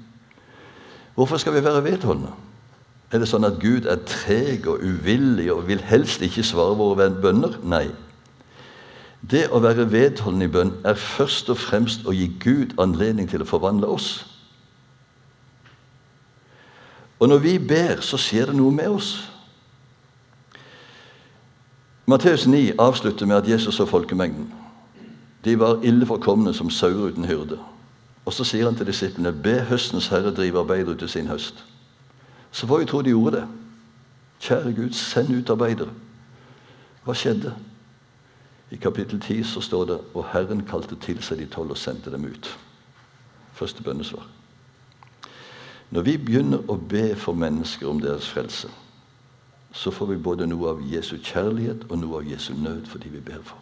Hvorfor 1.15 1.37
skal 1.37 1.55
vi 1.55 1.65
være 1.65 1.85
vedholdne? 1.85 2.33
Er 3.13 3.21
det 3.21 3.29
sånn 3.29 3.45
at 3.45 3.59
Gud 3.61 3.85
er 3.85 4.01
treg 4.09 4.65
og 4.73 4.81
uvillig 4.81 5.51
og 5.53 5.67
vil 5.69 5.83
helst 5.85 6.25
ikke 6.25 6.45
svare 6.49 6.79
våre 6.79 7.11
bønner? 7.13 7.59
Nei. 7.63 7.91
Det 9.31 9.47
å 9.51 9.61
være 9.63 9.87
vedholdende 9.93 10.49
i 10.49 10.53
bønn 10.53 10.73
er 10.85 10.99
først 10.99 11.51
og 11.53 11.61
fremst 11.63 12.07
å 12.07 12.15
gi 12.15 12.27
Gud 12.43 12.75
anledning 12.83 13.29
til 13.31 13.45
å 13.45 13.49
forvandle 13.49 13.87
oss. 13.87 14.09
Og 17.23 17.29
når 17.31 17.39
vi 17.39 17.59
ber, 17.59 18.01
så 18.03 18.19
skjer 18.19 18.51
det 18.51 18.57
noe 18.59 18.75
med 18.75 18.89
oss. 18.91 19.13
Matteus 22.07 22.49
9 22.51 22.75
avslutter 22.83 23.27
med 23.27 23.37
at 23.37 23.49
Jesus 23.49 23.79
så 23.79 23.87
folkemengden 23.87 24.51
de 25.45 25.55
var 25.59 25.81
ille 25.87 26.07
forkomne 26.07 26.55
som 26.55 26.71
sauer 26.71 27.11
uten 27.11 27.25
hyrde. 27.25 27.59
Og 28.25 28.33
Så 28.33 28.45
sier 28.45 28.65
han 28.65 28.77
til 28.77 28.87
disiplene 28.87 29.33
be 29.33 29.61
høstens 29.67 30.07
herre 30.09 30.31
drive 30.35 30.59
arbeidere 30.59 30.95
ut 30.95 31.03
i 31.03 31.09
sin 31.09 31.27
høst. 31.27 31.65
Så 32.53 32.67
får 32.67 32.79
vi 32.79 32.87
tro 32.87 33.03
de 33.03 33.11
gjorde 33.11 33.37
det. 33.37 33.47
Kjære 34.41 34.73
Gud, 34.73 34.93
send 34.93 35.35
ut 35.35 35.51
arbeidere. 35.51 35.91
Hva 37.05 37.15
skjedde? 37.15 37.55
I 38.73 38.79
kapittel 38.81 39.21
10 39.21 39.45
så 39.45 39.61
står 39.61 39.85
det 39.85 39.99
og 40.15 40.31
Herren 40.33 40.63
kalte 40.69 40.97
til 40.97 41.21
seg 41.23 41.43
de 41.43 41.49
tolv 41.53 41.75
og 41.75 41.81
sendte 41.81 42.13
dem 42.13 42.25
ut. 42.25 42.49
Første 43.53 43.85
bønnesvar. 43.85 44.25
Når 45.93 46.07
vi 46.07 46.15
begynner 46.17 46.63
å 46.73 46.79
be 46.89 47.11
for 47.21 47.37
mennesker 47.37 47.91
om 47.91 48.01
deres 48.01 48.31
frelse, 48.33 48.71
så 49.73 49.93
får 49.93 50.09
vi 50.13 50.23
både 50.25 50.49
noe 50.49 50.71
av 50.73 50.81
Jesu 50.89 51.19
kjærlighet 51.19 51.85
og 51.91 52.01
noe 52.01 52.23
av 52.23 52.31
Jesu 52.33 52.55
nød 52.57 52.89
for 52.89 53.01
de 53.01 53.13
vi 53.13 53.21
ber 53.25 53.45
for. 53.45 53.61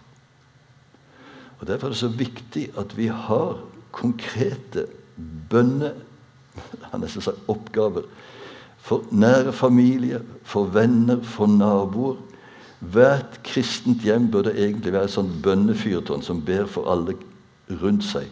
Og 1.59 1.67
Derfor 1.67 1.91
er 1.91 1.95
det 1.95 2.01
så 2.01 2.09
viktig 2.09 2.69
at 2.79 2.97
vi 2.97 3.11
har 3.11 3.59
konkrete 3.91 4.87
bønne... 5.51 5.95
Han 6.91 7.03
nesten 7.03 7.23
sagt 7.23 7.51
oppgaver 7.51 8.07
for 8.81 9.05
nære 9.13 9.53
familie, 9.53 10.23
for 10.43 10.71
venner, 10.73 11.21
for 11.23 11.51
naboer. 11.51 12.17
Hvert 12.81 13.41
kristent 13.45 14.03
hjem 14.03 14.31
burde 14.33 14.55
egentlig 14.57 14.93
være 14.93 15.09
et 15.09 15.13
sånt 15.13 15.43
bønnefyrtårn 15.45 16.23
som 16.25 16.41
ber 16.45 16.65
for 16.67 16.89
alle 16.89 17.17
rundt 17.83 18.05
seg. 18.05 18.31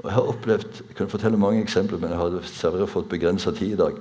Og 0.00 0.08
Jeg 0.08 0.14
har 0.14 0.30
opplevd, 0.32 0.80
jeg 0.88 0.96
kan 0.96 1.08
fortelle 1.08 1.40
mange 1.40 1.62
eksempler, 1.62 1.98
men 1.98 2.10
jeg 2.10 2.18
har 2.18 2.32
dessverre 2.32 2.86
fått 2.88 3.08
begrensa 3.08 3.52
tid 3.52 3.72
i 3.72 3.80
dag. 3.80 4.00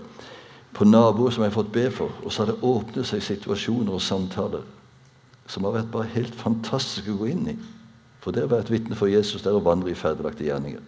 På 0.74 0.88
naboer 0.88 1.32
som 1.32 1.44
jeg 1.44 1.52
har 1.52 1.60
fått 1.60 1.72
be 1.72 1.90
for. 1.92 2.12
Og 2.24 2.32
så 2.32 2.44
har 2.44 2.52
det 2.52 2.64
åpnet 2.64 3.08
seg 3.08 3.24
situasjoner 3.24 3.94
og 3.94 4.02
samtaler 4.02 4.64
som 5.48 5.68
har 5.68 5.76
vært 5.76 5.92
bare 5.92 6.12
helt 6.16 6.36
fantastiske 6.36 7.12
å 7.12 7.20
gå 7.20 7.30
inn 7.34 7.48
i. 7.52 7.56
For 8.24 8.32
det 8.32 8.46
å 8.48 8.52
være 8.52 8.64
et 8.64 8.72
vitne 8.72 8.96
for 8.96 9.12
Jesus 9.12 9.44
det 9.44 9.52
er 9.52 9.60
å 9.60 9.64
vandre 9.64 9.92
i 9.92 9.98
ferdiglagte 9.98 10.48
gjerninger. 10.48 10.82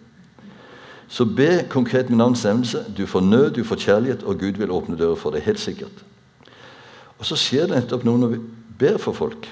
Så 1.08 1.26
be 1.28 1.62
konkret 1.70 2.08
med 2.10 2.18
navns 2.18 2.44
nevnelse. 2.44 2.86
Du 2.96 3.04
får 3.06 3.20
nød, 3.20 3.50
du 3.54 3.64
får 3.64 3.82
kjærlighet, 3.84 4.24
og 4.24 4.40
Gud 4.40 4.58
vil 4.58 4.72
åpne 4.74 4.98
dører 4.98 5.20
for 5.20 5.36
deg. 5.36 5.44
Helt 5.46 5.60
sikkert. 5.62 6.02
Og 7.16 7.28
så 7.28 7.38
skjer 7.40 7.68
det 7.68 7.80
nettopp 7.80 8.04
noe 8.06 8.20
når 8.20 8.34
vi 8.34 8.40
ber 8.80 8.98
for 9.02 9.16
folk. 9.16 9.48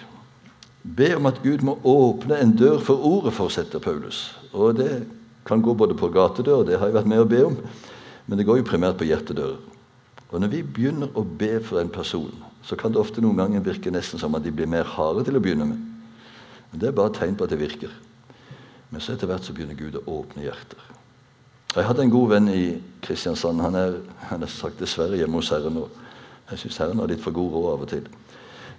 Be 0.84 1.14
om 1.16 1.28
at 1.30 1.40
Gud 1.44 1.64
må 1.64 1.78
åpne 1.88 2.38
en 2.42 2.52
dør 2.56 2.80
for 2.84 3.00
ordet, 3.00 3.32
fortsetter 3.36 3.80
Paulus. 3.80 4.34
Og 4.52 4.76
det 4.76 5.06
kan 5.48 5.62
gå 5.64 5.74
både 5.74 5.96
på 5.96 6.10
gatedør, 6.12 6.64
det 6.64 6.78
har 6.78 6.90
jeg 6.90 6.98
vært 6.98 7.08
med 7.08 7.22
å 7.22 7.28
be 7.28 7.40
om, 7.46 7.56
men 8.26 8.40
det 8.40 8.46
går 8.48 8.60
jo 8.60 8.68
primært 8.68 8.98
på 9.00 9.08
hjertedører. 9.08 9.56
Og 10.30 10.40
når 10.42 10.50
vi 10.50 10.62
begynner 10.66 11.12
å 11.14 11.24
be 11.24 11.56
for 11.62 11.80
en 11.80 11.92
person, 11.92 12.32
så 12.64 12.76
kan 12.80 12.92
det 12.92 13.00
ofte 13.00 13.22
noen 13.22 13.38
ganger 13.38 13.64
virke 13.64 13.92
nesten 13.92 14.20
som 14.20 14.34
at 14.36 14.44
de 14.44 14.52
blir 14.52 14.68
mer 14.68 14.88
harde 14.96 15.24
til 15.26 15.36
å 15.36 15.42
begynne 15.42 15.68
med. 15.68 15.80
Men 16.72 16.80
Det 16.80 16.88
er 16.88 16.96
bare 16.96 17.12
et 17.12 17.20
tegn 17.20 17.36
på 17.36 17.44
at 17.44 17.52
det 17.52 17.60
virker. 17.60 17.92
Men 18.90 19.00
så 19.00 19.14
etter 19.14 19.28
hvert 19.30 19.44
så 19.44 19.52
begynner 19.54 19.78
Gud 19.78 20.00
å 20.00 20.04
åpne 20.20 20.42
hjerter. 20.42 20.80
Jeg 21.74 21.86
hadde 21.86 22.04
en 22.04 22.12
god 22.12 22.28
venn 22.30 22.48
i 22.50 22.64
Kristiansand. 23.02 23.60
Han 23.62 23.74
er, 23.78 23.96
han 24.30 24.42
er 24.42 24.50
sagt 24.50 24.80
dessverre 24.82 25.18
hjemme 25.18 25.40
hos 25.40 25.50
Herren 25.54 25.74
nå. 25.74 25.88
Jeg 26.50 26.58
syns 26.58 26.78
Herren 26.82 26.98
har 27.02 27.10
litt 27.10 27.24
for 27.24 27.34
god 27.34 27.52
råd 27.52 27.72
av 27.72 27.84
og 27.86 27.88
til. 27.88 28.08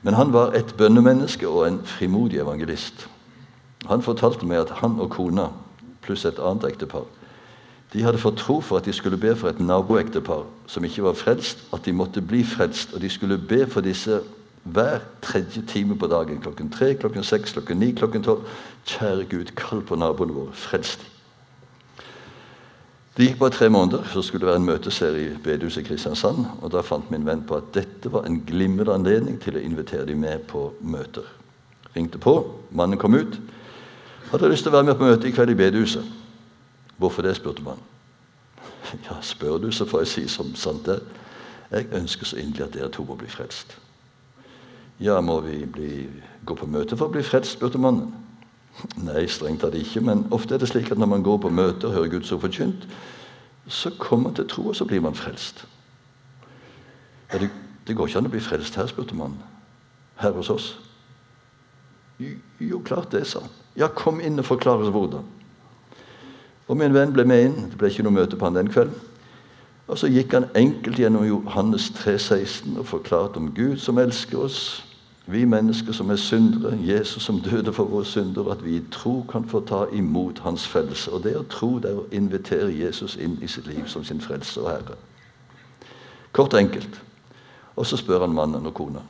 Men 0.05 0.13
han 0.13 0.33
var 0.33 0.53
et 0.53 0.75
bønnemenneske 0.77 1.49
og 1.49 1.67
en 1.67 1.81
frimodig 1.85 2.39
evangelist. 2.43 3.07
Han 3.89 4.05
fortalte 4.05 4.45
meg 4.45 4.65
at 4.65 4.77
han 4.81 4.99
og 5.01 5.09
kona 5.13 5.49
pluss 6.05 6.25
et 6.25 6.39
annet 6.39 6.67
ektepar 6.69 7.07
de 7.95 8.03
hadde 8.03 8.19
fått 8.19 8.41
tro 8.41 8.59
for 8.59 8.77
at 8.77 8.85
de 8.85 8.93
skulle 8.93 9.17
be 9.17 9.31
for 9.39 9.49
et 9.49 9.59
naboektepar 9.63 10.43
som 10.67 10.83
ikke 10.83 11.05
var 11.05 11.15
frelst, 11.15 11.61
at 11.73 11.85
de 11.85 11.93
måtte 11.95 12.21
bli 12.21 12.43
frelst. 12.43 12.91
Og 12.93 13.01
de 13.01 13.09
skulle 13.09 13.37
be 13.37 13.63
for 13.71 13.85
disse 13.85 14.19
hver 14.63 14.99
tredje 15.21 15.63
time 15.67 15.95
på 15.95 16.07
dagen. 16.11 16.41
Klokken 16.43 16.69
tre, 16.69 16.93
klokken 16.99 17.23
seks, 17.23 17.55
klokken 17.55 17.79
ni, 17.79 17.93
klokken 17.95 18.23
tolv. 18.23 18.43
Kjære 18.85 19.29
Gud, 19.31 19.55
kall 19.55 19.81
på 19.81 19.95
naboene 19.95 20.35
våre. 20.35 20.51
Frels 20.53 20.97
dem. 20.97 21.14
Det 23.15 23.29
gikk 23.29 23.37
bare 23.39 23.55
tre 23.55 23.69
måneder, 23.69 24.03
så 24.11 24.21
skulle 24.21 24.43
det 24.43 24.49
være 24.49 24.59
en 24.59 24.65
møteserie 24.67 25.29
i 25.29 25.37
bedehuset 25.43 25.81
i 25.81 25.87
Kristiansand. 25.87 26.45
og 26.61 26.71
Da 26.71 26.81
fant 26.83 27.11
min 27.11 27.25
venn 27.25 27.45
på 27.47 27.55
at 27.55 27.69
dette 27.73 28.11
var 28.11 28.25
en 28.27 28.41
glimrende 28.43 28.91
anledning 28.93 29.37
til 29.39 29.55
å 29.55 29.63
invitere 29.63 30.05
dem 30.09 30.19
med 30.19 30.43
på 30.49 30.73
møter. 30.81 31.23
Ringte 31.95 32.19
på, 32.19 32.33
mannen 32.71 32.99
kom 32.99 33.15
ut. 33.15 33.39
Hadde 34.33 34.49
lyst 34.51 34.67
til 34.67 34.73
å 34.73 34.75
være 34.75 34.89
med 34.89 34.99
på 34.99 35.07
møte 35.07 35.29
i 35.29 35.31
kveld 35.31 35.53
i 35.53 35.55
bedehuset. 35.55 36.03
Hvorfor 36.97 37.23
det, 37.23 37.37
spurte 37.39 37.63
man. 37.63 37.79
Ja, 39.07 39.15
spør 39.21 39.57
du, 39.63 39.71
så 39.71 39.87
får 39.87 40.03
jeg 40.03 40.07
si 40.07 40.27
som 40.27 40.51
sant 40.55 40.85
det. 40.85 40.99
Jeg 41.71 41.87
ønsker 41.95 42.25
så 42.25 42.37
inderlig 42.37 42.67
at 42.67 42.75
dere 42.75 42.91
to 42.91 43.03
må 43.07 43.15
bli 43.15 43.31
frelst. 43.31 43.77
Ja, 44.99 45.21
må 45.21 45.39
vi 45.39 45.63
bli, 45.65 46.05
gå 46.45 46.55
på 46.55 46.67
møte 46.67 46.99
for 46.99 47.07
å 47.07 47.15
bli 47.15 47.23
frelst, 47.23 47.55
spurte 47.55 47.79
mannen. 47.79 48.11
Nei, 48.99 49.25
strengt 49.31 49.63
tatt 49.63 49.75
ikke, 49.79 50.01
men 50.03 50.25
ofte 50.35 50.55
er 50.55 50.61
det 50.61 50.69
slik 50.69 50.91
at 50.91 50.99
når 50.99 51.09
man 51.11 51.23
går 51.23 51.37
på 51.45 51.49
møter 51.49 51.89
og 51.89 51.93
hører 51.95 52.11
Guds 52.17 52.31
ord 52.35 52.43
forkynt, 52.43 52.87
så 53.67 53.91
kommer 53.99 54.29
man 54.29 54.35
til 54.35 54.47
tro, 54.51 54.67
og 54.69 54.75
så 54.75 54.85
blir 54.85 55.01
man 55.01 55.15
frelst. 55.15 55.65
Ja, 57.33 57.39
det, 57.41 57.49
det 57.87 57.95
går 57.95 58.09
ikke 58.09 58.21
an 58.21 58.29
å 58.29 58.33
bli 58.33 58.43
frelst 58.43 58.75
her, 58.75 58.89
spurte 58.91 59.17
man. 59.17 59.39
Her 60.21 60.35
hos 60.35 60.51
oss. 60.53 60.67
Jo, 62.19 62.79
klart 62.85 63.11
det, 63.11 63.25
sa 63.27 63.41
han. 63.43 63.55
Ja, 63.75 63.89
kom 63.91 64.21
inn 64.23 64.39
og 64.39 64.47
forklar 64.47 64.83
oss 64.83 64.93
hvordan. 64.93 65.25
Og 66.67 66.77
min 66.79 66.93
venn 66.95 67.13
ble 67.13 67.25
med 67.27 67.47
inn. 67.49 67.57
Det 67.71 67.79
ble 67.79 67.91
ikke 67.91 68.05
noe 68.05 68.15
møte 68.15 68.37
på 68.39 68.47
han 68.47 68.55
den 68.57 68.71
kvelden. 68.71 68.95
Og 69.85 69.99
så 70.01 70.09
gikk 70.09 70.33
han 70.33 70.47
enkelt 70.57 70.97
gjennom 70.97 71.27
Johannes 71.27 71.91
3, 71.93 72.15
16 72.17 72.79
og 72.81 72.87
forklarte 72.89 73.37
om 73.37 73.51
Gud 73.53 73.77
som 73.81 73.99
elsker 74.01 74.47
oss, 74.47 74.61
vi 75.27 75.45
mennesker 75.45 75.93
som 75.93 76.09
er 76.09 76.15
syndere, 76.15 76.77
Jesus 76.81 77.23
som 77.23 77.39
døde 77.41 77.73
for 77.73 77.89
våre 77.89 78.05
synder, 78.05 78.51
at 78.51 78.65
vi 78.65 78.75
i 78.77 78.83
tro 78.91 79.25
kan 79.31 79.47
få 79.49 79.59
ta 79.65 79.85
imot 79.93 80.39
Hans 80.39 80.67
frelse. 80.67 81.11
Og 81.11 81.23
det 81.23 81.33
å 81.37 81.47
tro 81.49 81.79
det 81.79 81.91
er 81.91 82.01
å 82.01 82.07
invitere 82.11 82.69
Jesus 82.73 83.15
inn 83.15 83.39
i 83.41 83.47
sitt 83.47 83.67
liv 83.67 83.87
som 83.89 84.03
sin 84.05 84.21
frelse 84.21 84.61
og 84.61 84.69
herre. 84.69 84.97
Kort 86.31 86.53
og 86.53 86.59
enkelt. 86.59 87.01
Og 87.75 87.85
så 87.85 87.97
spør 87.97 88.27
han 88.27 88.37
mannen 88.37 88.65
og 88.65 88.73
kona 88.73 89.01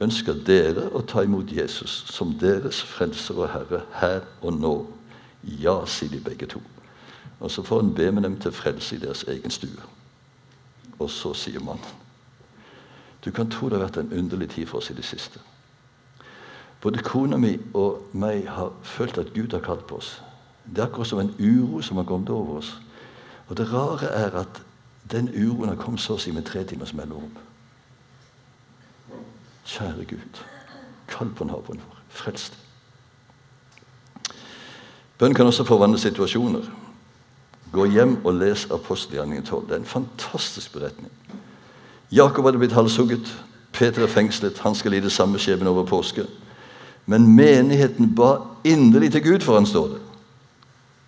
ønsker 0.00 0.36
dere 0.46 0.88
å 0.94 1.02
ta 1.02 1.24
imot 1.26 1.50
Jesus 1.52 2.04
som 2.12 2.34
deres 2.38 2.80
frelser 2.86 3.38
og 3.38 3.50
herre 3.50 3.82
her 3.98 4.26
og 4.42 4.54
nå. 4.54 4.74
Ja, 5.58 5.80
sier 5.86 6.12
de 6.12 6.20
begge 6.22 6.46
to. 6.50 6.62
Og 7.40 7.50
så 7.50 7.62
får 7.62 7.82
han 7.82 7.94
be 7.94 8.10
med 8.12 8.26
dem 8.26 8.36
til 8.38 8.54
frelse 8.54 8.96
i 8.96 9.02
deres 9.02 9.24
egen 9.30 9.50
stue. 9.50 9.82
Og 10.98 11.10
så 11.10 11.34
sier 11.34 11.62
mannen 11.62 12.07
Du 13.24 13.30
kan 13.30 13.50
tro 13.50 13.68
det 13.68 13.78
har 13.78 13.86
vært 13.86 13.96
en 13.96 14.12
underlig 14.12 14.50
tid 14.50 14.66
for 14.66 14.78
oss 14.78 14.90
i 14.90 14.94
det 14.94 15.04
siste. 15.04 15.40
Både 16.80 17.02
kona 17.02 17.36
mi 17.36 17.56
og 17.74 18.12
meg 18.12 18.46
har 18.46 18.70
følt 18.82 19.18
at 19.18 19.32
Gud 19.34 19.52
har 19.52 19.64
kalt 19.64 19.86
på 19.86 19.98
oss. 19.98 20.22
Det 20.66 20.78
er 20.78 20.86
akkurat 20.86 21.06
som 21.06 21.18
en 21.18 21.34
uro 21.38 21.82
som 21.82 21.96
har 21.96 22.04
kommet 22.04 22.30
over 22.30 22.60
oss. 22.60 22.76
Og 23.48 23.56
det 23.56 23.72
rare 23.72 24.06
er 24.06 24.36
at 24.38 24.62
den 25.10 25.28
uroen 25.28 25.68
har 25.68 25.80
kommet 25.80 26.00
så 26.00 26.14
å 26.14 26.22
si 26.22 26.32
med 26.32 26.46
tre 26.46 26.62
timers 26.64 26.94
mellomrom. 26.94 27.32
Kjære 29.68 30.04
Gud, 30.08 30.42
kall 31.08 31.32
på 31.34 31.44
naboen 31.48 31.80
vår. 31.82 32.02
Frels 32.08 32.50
det. 32.52 32.64
Bønn 35.18 35.34
kan 35.34 35.46
også 35.50 35.64
forvandle 35.66 35.98
situasjoner. 35.98 36.68
Gå 37.72 37.84
hjem 37.90 38.20
og 38.24 38.36
les 38.38 38.68
apostelgjerningen 38.70 39.44
12. 39.44 39.66
Det 39.66 39.74
er 39.74 39.82
en 39.82 39.94
fantastisk 39.96 40.72
beretning. 40.72 41.12
Jakob 42.12 42.44
hadde 42.44 42.58
blitt 42.58 42.72
halshugget. 42.72 43.28
Peter 43.72 44.02
er 44.02 44.10
fengslet. 44.10 44.58
Han 44.58 44.74
skal 44.74 44.90
lide 44.90 45.10
samme 45.10 45.38
skjebne 45.38 45.70
over 45.70 45.84
påske. 45.86 46.26
Men 47.06 47.26
menigheten 47.36 48.14
ba 48.14 48.36
inderlig 48.64 49.12
til 49.12 49.24
Gud 49.24 49.40
for 49.40 49.54
han, 49.54 49.66
står 49.66 49.86
det. 49.88 50.00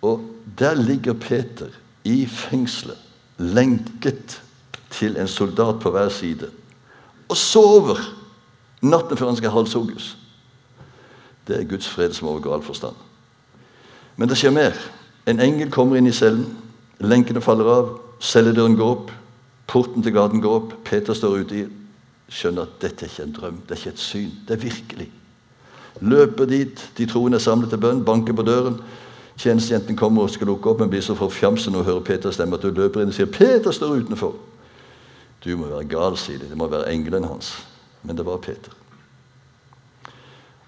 Og 0.01 0.21
der 0.59 0.73
ligger 0.73 1.13
Peter 1.13 1.69
i 2.03 2.25
fengselet, 2.25 2.97
lenket 3.37 4.41
til 4.89 5.17
en 5.17 5.27
soldat 5.27 5.79
på 5.79 5.91
hver 5.91 6.09
side, 6.09 6.49
og 7.29 7.37
sover 7.37 8.01
natten 8.81 9.17
før 9.17 9.27
han 9.27 9.37
skal 9.37 9.53
halshugges. 9.53 10.17
Det 11.47 11.59
er 11.59 11.69
Guds 11.69 11.89
fred 11.89 12.13
som 12.13 12.27
overgår 12.27 12.53
all 12.53 12.63
forstand. 12.63 12.95
Men 14.17 14.29
det 14.29 14.37
skjer 14.37 14.51
mer. 14.51 14.77
En 15.25 15.39
engel 15.39 15.71
kommer 15.71 15.97
inn 15.97 16.09
i 16.09 16.13
cellen. 16.15 16.47
Lenkene 16.99 17.41
faller 17.41 17.69
av. 17.69 17.91
Celledøren 18.21 18.75
går 18.77 18.91
opp. 18.91 19.11
Porten 19.71 20.03
til 20.03 20.11
gaten 20.11 20.41
går 20.43 20.55
opp. 20.57 20.73
Peter 20.83 21.15
står 21.15 21.45
ute 21.45 21.61
i 21.61 21.67
skjønner 22.31 22.67
at 22.67 22.79
dette 22.83 23.05
er 23.05 23.11
ikke 23.11 23.23
en 23.23 23.35
drøm, 23.35 23.59
det 23.67 23.75
er 23.75 23.79
ikke 23.79 23.93
et 23.95 23.99
syn. 23.99 24.31
Det 24.47 24.55
er 24.55 24.63
virkelig. 24.65 25.07
Løper 26.01 26.45
dit. 26.45 26.83
De 26.97 27.05
troende 27.05 27.37
er 27.39 27.43
samlet 27.43 27.69
til 27.71 27.79
bønn. 27.79 28.05
Banker 28.07 28.35
på 28.35 28.45
døren. 28.47 28.77
Tjenestejenten 29.37 29.97
kommer 29.99 30.23
og 30.27 30.31
skal 30.31 30.47
lukke 30.47 30.69
opp, 30.69 30.79
men 30.79 30.91
blir 30.91 31.03
så 31.03 31.15
forfjamset 31.15 31.73
når 31.73 31.83
hun 31.83 31.89
hører 31.89 32.05
Peter 32.07 32.31
stemme 32.35 32.55
at 32.55 32.67
hun 32.67 32.75
løper 32.77 33.01
inn 33.01 33.11
og 33.11 33.15
sier 33.15 33.31
'Peter 33.31 33.71
står 33.71 33.95
utenfor'. 34.01 34.35
Du 35.43 35.57
må 35.57 35.67
være 35.67 35.87
gal, 35.89 36.17
sier 36.17 36.37
de. 36.37 36.49
Det 36.49 36.57
må 36.57 36.67
være 36.67 36.93
engelen 36.93 37.23
hans. 37.23 37.65
Men 38.03 38.17
det 38.17 38.25
var 38.25 38.37
Peter. 38.37 38.71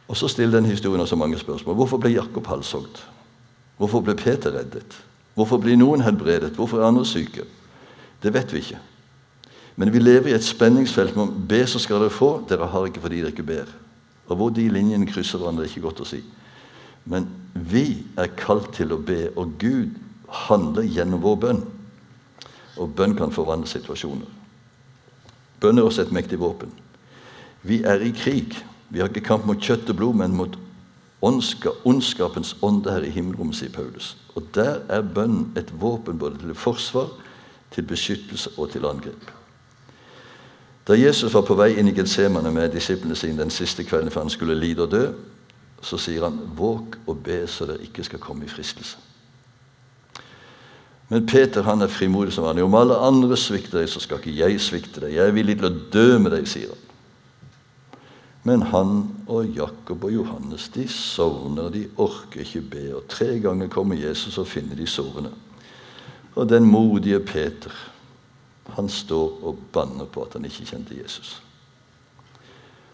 Og 0.08 0.18
Så 0.18 0.28
stiller 0.28 0.60
den 0.60 0.70
historien 0.70 1.02
også 1.02 1.16
mange 1.16 1.39
spørsmål. 1.39 1.76
Hvorfor 1.76 1.98
ble 1.98 2.10
Jakob 2.10 2.48
halshogd? 2.48 3.04
Hvorfor 3.78 4.00
ble 4.00 4.16
Peter 4.16 4.52
reddet? 4.52 5.04
Hvorfor 5.36 5.58
blir 5.58 5.76
noen 5.76 6.02
helbredet? 6.02 6.52
Hvorfor 6.52 6.80
er 6.80 6.88
andre 6.88 7.06
syke? 7.06 7.44
Det 8.24 8.34
vet 8.34 8.54
vi 8.54 8.58
ikke. 8.58 8.80
Men 9.75 9.93
vi 9.93 9.99
lever 9.99 10.29
i 10.29 10.36
et 10.38 10.45
spenningsfelt 10.45 11.15
med 11.17 11.25
å 11.25 11.45
be, 11.49 11.63
så 11.67 11.81
skal 11.81 12.03
dere 12.03 12.13
få. 12.13 12.36
Dere 12.49 12.69
har 12.69 12.88
ikke 12.88 13.01
fordi 13.03 13.23
dere 13.23 13.33
ikke 13.33 13.47
ber. 13.47 13.71
Og 14.29 14.38
Hvor 14.38 14.53
de 14.53 14.67
linjene 14.69 15.09
krysser 15.09 15.41
hverandre, 15.41 15.65
er 15.65 15.71
ikke 15.71 15.88
godt 15.88 16.03
å 16.03 16.07
si. 16.07 16.21
Men 17.09 17.27
vi 17.53 18.03
er 18.17 18.31
kalt 18.38 18.71
til 18.77 18.93
å 18.93 19.01
be, 19.01 19.27
og 19.36 19.57
Gud 19.59 19.97
handler 20.47 20.88
gjennom 20.88 21.23
vår 21.23 21.39
bønn. 21.41 21.63
Og 22.77 22.93
bønn 22.95 23.17
kan 23.17 23.33
forvandle 23.33 23.69
situasjoner. 23.69 24.29
Bønn 25.62 25.79
er 25.79 25.88
også 25.88 26.05
et 26.05 26.15
mektig 26.15 26.39
våpen. 26.41 26.71
Vi 27.63 27.81
er 27.88 28.01
i 28.03 28.12
krig. 28.15 28.55
Vi 28.89 29.01
har 29.01 29.09
ikke 29.09 29.25
kamp 29.25 29.45
mot 29.49 29.62
kjøtt 29.62 29.89
og 29.89 29.99
blod, 29.99 30.17
men 30.21 30.36
mot 30.38 30.57
ondskapens 31.23 32.55
ånde 32.62 32.91
her 32.91 33.05
i 33.07 33.13
himmelrommet, 33.13 33.57
sier 33.57 33.71
Paulus. 33.73 34.13
Og 34.36 34.49
der 34.55 34.81
er 34.91 35.05
bønnen 35.05 35.53
et 35.57 35.71
våpen 35.79 36.19
både 36.19 36.41
til 36.41 36.57
forsvar, 36.57 37.13
til 37.71 37.88
beskyttelse 37.89 38.51
og 38.57 38.73
til 38.73 38.86
angrep. 38.86 39.31
Da 40.88 40.93
Jesus 40.93 41.34
var 41.34 41.46
på 41.48 41.56
vei 41.56 41.74
inn 41.80 41.88
i 41.88 41.96
Getsemane 41.96 42.52
med 42.52 42.74
disiplene 42.76 43.15
sine 43.15 43.39
den 43.39 43.54
siste 43.54 43.86
kvelden 43.88 44.12
før 44.12 44.26
han 44.26 44.34
skulle 44.34 44.60
lide 44.60 44.84
og 44.84 44.91
dø, 44.91 45.06
så 45.82 45.98
sier 45.98 46.24
han 46.24 46.39
'våg 46.58 46.96
og 47.08 47.24
be 47.24 47.48
så 47.48 47.65
dere 47.65 47.84
ikke 47.84 48.04
skal 48.04 48.19
komme 48.19 48.46
i 48.46 48.48
fristelse'. 48.48 48.98
Men 51.10 51.26
Peter 51.26 51.62
han 51.62 51.82
er 51.82 51.88
frimodig 51.88 52.34
som 52.34 52.43
vanlig. 52.43 52.63
Om 52.63 52.76
alle 52.76 52.96
andre 52.96 53.38
svikter 53.38 53.80
deg, 53.80 53.89
så 53.89 54.00
skal 54.00 54.17
ikke 54.17 54.38
jeg 54.38 54.62
svikte 54.62 55.02
deg. 55.02 55.13
Jeg 55.13 55.28
er 55.28 55.32
villig 55.32 55.58
til 55.58 55.65
å 55.65 55.80
dø 55.93 56.17
med 56.17 56.32
deg, 56.32 56.48
sier 56.48 56.67
han. 56.72 56.78
Men 58.43 58.62
han 58.62 59.08
og 59.28 59.46
Jakob 59.56 60.04
og 60.04 60.12
Johannes 60.12 60.69
de 60.74 60.88
sovner, 60.88 61.69
de 61.69 61.86
orker 61.98 62.41
ikke 62.41 62.62
be. 62.62 62.96
Og 62.96 63.08
Tre 63.08 63.39
ganger 63.39 63.67
kommer 63.67 63.96
Jesus 63.96 64.38
og 64.38 64.48
finner 64.48 64.76
de 64.76 64.88
sovende. 64.88 65.32
Og 66.36 66.50
den 66.50 66.65
modige 66.65 67.19
Peter 67.19 67.72
han 68.69 68.89
står 68.89 69.39
og 69.43 69.60
banner 69.73 70.06
på 70.06 70.23
at 70.23 70.38
han 70.38 70.45
ikke 70.47 70.65
kjente 70.69 70.97
Jesus. 70.97 71.41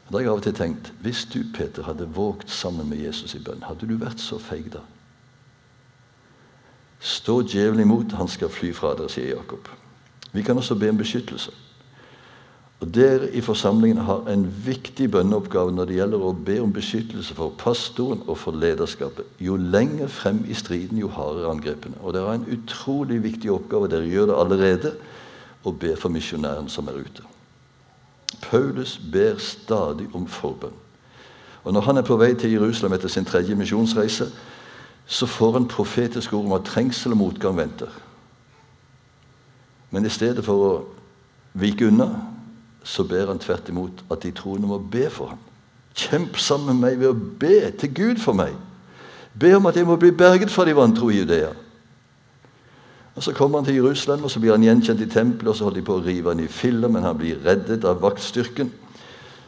Og 0.08 0.13
da 0.13 0.17
har 0.17 0.25
jeg 0.25 0.32
av 0.32 0.39
og 0.39 0.45
til 0.47 0.55
tenkt 0.58 0.93
hvis 1.05 1.25
du 1.29 1.43
Peter, 1.53 1.86
hadde 1.86 2.10
våget 2.15 2.49
sammen 2.49 2.89
med 2.89 2.97
Jesus 2.97 3.36
i 3.38 3.43
bønn, 3.43 3.62
hadde 3.67 3.88
du 3.89 3.93
vært 4.01 4.21
så 4.23 4.39
feig 4.41 4.71
da? 4.73 4.82
Stå 6.99 7.41
djevelen 7.45 7.86
imot, 7.86 8.17
han 8.17 8.27
skal 8.27 8.51
fly 8.51 8.73
fra 8.75 8.95
dere, 8.97 9.12
sier 9.13 9.36
Jakob. 9.36 9.69
Vi 10.34 10.43
kan 10.43 10.58
også 10.58 10.75
be 10.75 10.89
om 10.91 10.97
beskyttelse. 10.99 11.53
Og 12.79 12.88
Dere 12.95 13.27
i 13.36 13.41
forsamlingen 13.43 14.05
har 14.08 14.27
en 14.32 14.45
viktig 14.65 15.10
bønneoppgave 15.12 15.73
når 15.75 15.89
det 15.89 15.95
gjelder 15.97 16.21
å 16.23 16.36
be 16.47 16.55
om 16.63 16.71
beskyttelse 16.71 17.36
for 17.36 17.51
pastoren 17.60 18.21
og 18.25 18.38
for 18.39 18.55
lederskapet. 18.55 19.27
Jo 19.43 19.58
lenger 19.60 20.08
frem 20.08 20.45
i 20.47 20.55
striden, 20.55 21.01
jo 21.01 21.12
hardere 21.12 21.51
angrepene. 21.51 21.99
Og 21.99 22.15
dere 22.15 22.29
har 22.29 22.39
en 22.39 22.47
utrolig 22.55 23.19
viktig 23.25 23.51
oppgave. 23.51 23.89
Dere 23.91 24.08
gjør 24.08 24.32
det 24.32 24.38
allerede. 24.39 24.93
Og 25.63 25.80
ber 25.80 25.95
for 25.95 26.10
misjonæren 26.10 26.69
som 26.69 26.88
er 26.88 27.02
ute. 27.02 27.24
Paulus 28.41 29.02
ber 29.12 29.38
stadig 29.38 30.08
om 30.13 30.28
forbønn. 30.28 30.74
Og 31.63 31.74
Når 31.74 31.82
han 31.82 31.98
er 31.98 32.02
på 32.02 32.15
vei 32.17 32.34
til 32.34 32.52
Jerusalem 32.52 32.93
etter 32.93 33.08
sin 33.08 33.26
tredje 33.26 33.56
misjonsreise, 33.56 34.32
så 35.06 35.26
får 35.26 35.52
han 35.52 35.67
profetisk 35.67 36.34
ord 36.34 36.45
om 36.45 36.54
at 36.54 36.65
trengsel 36.65 37.12
og 37.12 37.17
motgang 37.17 37.58
venter. 37.58 37.89
Men 39.91 40.06
i 40.06 40.10
stedet 40.10 40.45
for 40.45 40.65
å 40.65 40.74
vike 41.54 41.88
unna 41.88 42.08
så 42.84 43.04
ber 43.04 43.28
han 43.28 43.41
tvert 43.41 43.69
imot 43.69 44.04
at 44.12 44.24
de 44.24 44.32
troende 44.32 44.69
må 44.69 44.78
be 44.78 45.10
for 45.10 45.34
ham. 45.34 45.39
Kjemp 45.95 46.38
sammen 46.38 46.78
med 46.78 46.84
meg 46.84 47.00
ved 47.00 47.10
å 47.10 47.17
be 47.41 47.72
til 47.82 47.93
Gud 47.93 48.22
for 48.24 48.38
meg. 48.38 48.54
Be 49.39 49.56
om 49.58 49.65
at 49.65 49.76
jeg 49.76 49.88
må 49.88 49.98
bli 50.00 50.12
berget 50.15 50.52
fra 50.54 50.65
de 50.65 50.76
vantro 50.78 51.10
i 51.10 51.19
Judea. 51.19 51.52
Og 53.19 53.23
Så 53.23 53.34
kommer 53.36 53.58
han 53.60 53.65
til 53.65 53.75
Jerusalem, 53.75 54.23
og 54.23 54.32
så 54.32 54.39
blir 54.39 54.53
han 54.55 54.63
gjenkjent 54.63 55.01
i 55.03 55.05
tempelet. 55.12 55.49
og 55.49 55.55
Så 55.55 55.63
holder 55.63 55.82
de 55.82 55.86
på 55.86 55.95
å 55.97 56.03
rive 56.05 56.32
han 56.32 56.39
i 56.39 56.47
filler, 56.47 56.88
men 56.88 57.03
han 57.03 57.17
blir 57.17 57.41
reddet 57.43 57.84
av 57.84 57.99
vaktstyrken. 57.99 58.69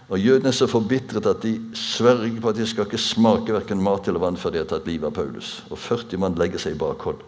Og 0.10 0.19
Jødene 0.19 0.51
er 0.51 0.57
så 0.57 0.67
forbitret 0.67 1.25
at 1.25 1.39
de 1.45 1.53
sverger 1.73 2.41
på 2.41 2.51
at 2.51 2.57
de 2.60 2.65
skal 2.67 2.84
ikke 2.84 2.99
smake 2.99 3.53
verken 3.55 3.79
mat 3.79 4.07
eller 4.07 4.19
vann 4.19 4.36
før 4.36 4.51
de 4.51 4.60
har 4.60 4.67
tatt 4.67 4.89
livet 4.89 5.07
av 5.07 5.15
Paulus. 5.15 5.62
Og 5.71 5.79
40 5.79 6.19
mann 6.19 6.36
legger 6.36 6.60
seg 6.60 6.75
i 6.75 6.81
bakhold. 6.81 7.23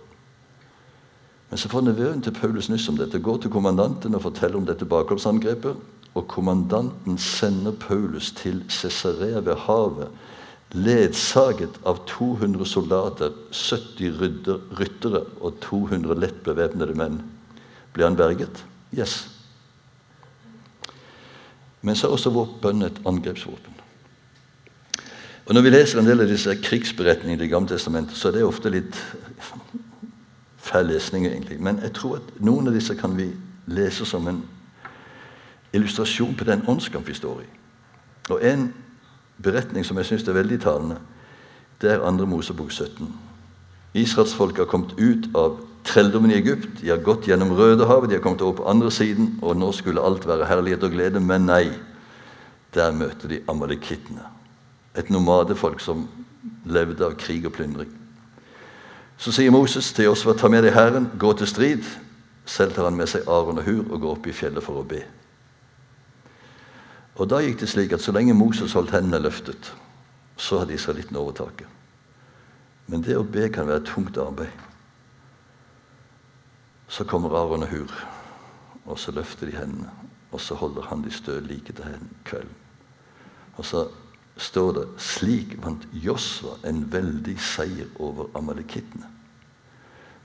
Men 1.47 1.61
så 1.61 1.71
får 1.71 1.85
nevøen 1.87 2.19
til 2.25 2.35
Paulus 2.35 2.67
nyss 2.67 2.89
om 2.91 2.99
dette, 2.99 3.23
går 3.23 3.37
til 3.39 3.53
kommandanten 3.53 4.15
og 4.15 4.25
forteller 4.25 4.59
om 4.59 4.67
dette 4.67 4.83
bakholdsangrepet. 4.83 5.79
Og 6.11 6.27
kommandanten 6.27 7.15
sender 7.17 7.71
Paulus 7.71 8.33
til 8.35 8.59
Cesarea 8.67 9.39
ved 9.39 9.55
havet, 9.63 10.11
ledsaget 10.73 11.79
av 11.83 12.01
200 12.07 12.65
soldater, 12.65 13.31
70 13.51 14.17
ryttere 14.79 15.21
og 15.41 15.59
200 15.61 16.17
lett 16.17 16.41
bevæpnede 16.43 16.95
menn. 16.97 17.21
Ble 17.93 18.07
han 18.07 18.17
berget? 18.17 18.63
Yes. 18.97 19.27
Men 21.81 21.95
så 21.95 22.07
er 22.07 22.15
også 22.15 22.47
bønn 22.61 22.81
et 22.81 23.01
angrepsvåpen. 23.05 23.73
Og 25.45 25.53
Når 25.53 25.61
vi 25.61 25.69
leser 25.69 25.99
en 25.99 26.07
del 26.07 26.23
av 26.23 26.29
disse 26.31 26.55
krigsberetningene 26.63 27.35
i 27.35 27.43
Det 27.43 27.49
gamle 27.51 27.69
testamentet, 27.69 28.17
så 28.17 28.27
er 28.27 28.31
det 28.31 28.43
ofte 28.47 28.69
litt 28.71 28.95
feil 30.69 30.87
lesning, 30.87 31.27
egentlig. 31.27 31.59
Men 31.59 31.81
jeg 31.83 31.93
tror 31.93 32.15
at 32.15 32.39
noen 32.39 32.67
av 32.67 32.73
disse 32.73 32.95
kan 32.95 33.17
vi 33.17 33.27
lese 33.67 34.05
som 34.05 34.27
en 34.27 34.41
illustrasjon 35.73 36.35
på 36.35 36.47
den 36.47 36.63
åndskamp 36.67 37.07
vi 37.07 37.13
står 37.13 37.41
i. 37.43 37.49
Og 38.29 38.39
En 38.41 38.73
beretning 39.41 39.85
som 39.85 39.97
jeg 39.97 40.11
syns 40.11 40.27
er 40.27 40.37
veldig 40.37 40.59
talende, 40.61 40.97
det 41.81 41.91
er 41.91 42.03
2. 42.03 42.25
Mosebok 42.29 42.71
17. 42.71 43.07
Israelsfolket 43.93 44.63
har 44.63 44.69
kommet 44.71 44.93
ut 44.97 45.27
av 45.35 45.57
trelldommen 45.83 46.31
i 46.31 46.37
Egypt. 46.37 46.81
De 46.81 46.89
har 46.89 47.01
gått 47.03 47.27
gjennom 47.27 47.51
Rødehavet, 47.57 48.09
de 48.09 48.15
har 48.17 48.23
kommet 48.23 48.41
over 48.41 48.61
på 48.61 48.67
andre 48.69 48.91
siden, 48.91 49.33
og 49.41 49.57
nå 49.57 49.71
skulle 49.75 50.01
alt 50.01 50.27
være 50.27 50.47
herlighet 50.47 50.83
og 50.83 50.95
glede, 50.95 51.19
men 51.19 51.49
nei. 51.49 51.65
Der 52.73 52.95
møter 52.95 53.29
de 53.29 53.41
amalekittene. 53.49 54.23
Et 54.97 55.09
nomadefolk 55.09 55.81
som 55.81 56.07
levde 56.65 57.05
av 57.05 57.17
krig 57.19 57.45
og 57.45 57.53
plyndring. 57.53 57.91
Så 59.17 59.31
sier 59.31 59.53
Moses 59.53 59.91
til 59.93 60.09
Josfa, 60.09 60.33
ta 60.33 60.49
med 60.49 60.65
deg 60.65 60.73
Herren, 60.73 61.11
gå 61.19 61.33
til 61.37 61.47
strid. 61.47 61.85
Selv 62.45 62.73
tar 62.73 62.89
han 62.89 62.97
med 62.97 63.11
seg 63.11 63.27
Aron 63.29 63.61
og 63.61 63.67
Hur 63.67 63.83
og 63.85 63.99
går 64.01 64.15
opp 64.17 64.27
i 64.27 64.33
fjellet 64.35 64.65
for 64.65 64.81
å 64.81 64.87
be. 64.87 65.03
Og 67.15 67.29
Da 67.29 67.39
gikk 67.43 67.59
det 67.61 67.69
slik 67.69 67.93
at 67.93 68.01
så 68.01 68.11
lenge 68.11 68.33
Moses 68.33 68.73
holdt 68.73 68.91
hendene 68.95 69.21
løftet, 69.21 69.73
så 70.37 70.59
hadde 70.59 70.73
israelitten 70.73 71.17
overtaket. 71.19 71.67
Men 72.87 73.03
det 73.05 73.17
å 73.17 73.23
be 73.23 73.47
kan 73.53 73.67
være 73.69 73.85
tungt 73.85 74.17
arbeid. 74.17 74.51
Så 76.89 77.05
kommer 77.07 77.35
Aron 77.37 77.63
og 77.63 77.69
Hur, 77.69 77.93
og 78.85 78.99
så 78.99 79.13
løfter 79.13 79.49
de 79.49 79.57
hendene. 79.57 79.91
Og 80.33 80.41
så 80.41 80.57
holder 80.57 80.89
han 80.89 81.03
de 81.05 81.11
stø 81.13 81.37
like 81.39 81.73
til 81.73 82.07
kvelden. 82.25 82.55
Og 83.57 83.65
så 83.65 83.85
står 84.37 84.71
det 84.73 84.85
slik 84.97 85.53
vant 85.61 85.85
Josva 85.93 86.57
en 86.65 86.81
veldig 86.91 87.35
seier 87.37 87.89
over 88.01 88.31
amalekittene. 88.37 89.05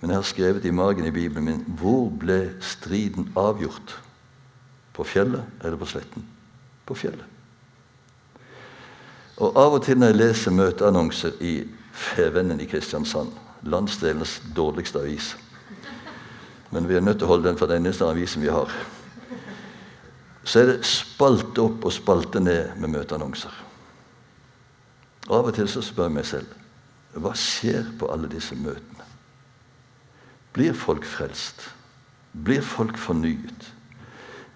Men 0.01 0.11
jeg 0.11 0.17
har 0.17 0.27
skrevet 0.31 0.65
i 0.65 0.73
magen 0.73 1.07
i 1.07 1.13
Bibelen 1.13 1.45
min 1.45 1.79
hvor 1.81 2.09
ble 2.09 2.55
striden 2.65 3.33
avgjort? 3.37 3.99
På 4.95 5.05
fjellet 5.05 5.45
eller 5.61 5.77
på 5.77 5.87
sletten? 5.91 6.25
På 6.89 6.97
fjellet. 6.97 7.25
Og 9.39 9.59
Av 9.61 9.77
og 9.77 9.85
til 9.87 9.99
når 10.01 10.11
jeg 10.11 10.19
leser 10.19 10.55
møteannonser 10.57 11.37
i 11.45 11.53
Fevennen 11.99 12.61
i 12.63 12.67
Kristiansand, 12.71 13.31
landsdelens 13.67 14.39
dårligste 14.55 15.01
avis 15.03 15.33
Men 16.71 16.89
vi 16.89 16.95
er 16.95 17.03
nødt 17.03 17.19
til 17.19 17.27
å 17.27 17.33
holde 17.33 17.49
den 17.49 17.59
for 17.59 17.71
den 17.71 17.81
eneste 17.81 18.05
avisen 18.05 18.43
vi 18.43 18.51
har. 18.53 18.69
Så 20.45 20.61
er 20.61 20.67
det 20.69 20.89
spalte 20.89 21.63
opp 21.65 21.87
og 21.89 21.95
spalte 21.95 22.41
ned 22.41 22.77
med 22.77 22.93
møteannonser. 22.93 23.55
Og 25.29 25.35
Av 25.39 25.49
og 25.49 25.57
til 25.57 25.69
så 25.69 25.81
spør 25.85 26.09
jeg 26.09 26.17
meg 26.19 26.29
selv 26.29 26.55
hva 27.19 27.33
skjer 27.35 27.89
på 27.99 28.11
alle 28.13 28.29
disse 28.31 28.55
møtene? 28.55 29.07
Blir 30.53 30.77
folk 30.77 31.07
frelst? 31.09 31.65
Blir 32.33 32.61
folk 32.63 32.99
fornyet? 33.01 33.73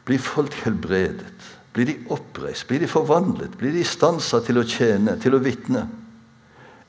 Blir 0.04 0.20
folk 0.20 0.54
helbredet? 0.62 1.51
Blir 1.72 1.88
de 1.88 1.96
oppreist? 2.12 2.66
Blir 2.68 2.82
de 2.82 2.88
forvandlet? 2.90 3.56
Blir 3.58 3.72
de 3.72 3.84
stansa 3.84 4.42
til 4.44 4.60
å 4.60 4.66
tjene, 4.68 5.16
til 5.20 5.36
å 5.36 5.40
vitne? 5.42 5.86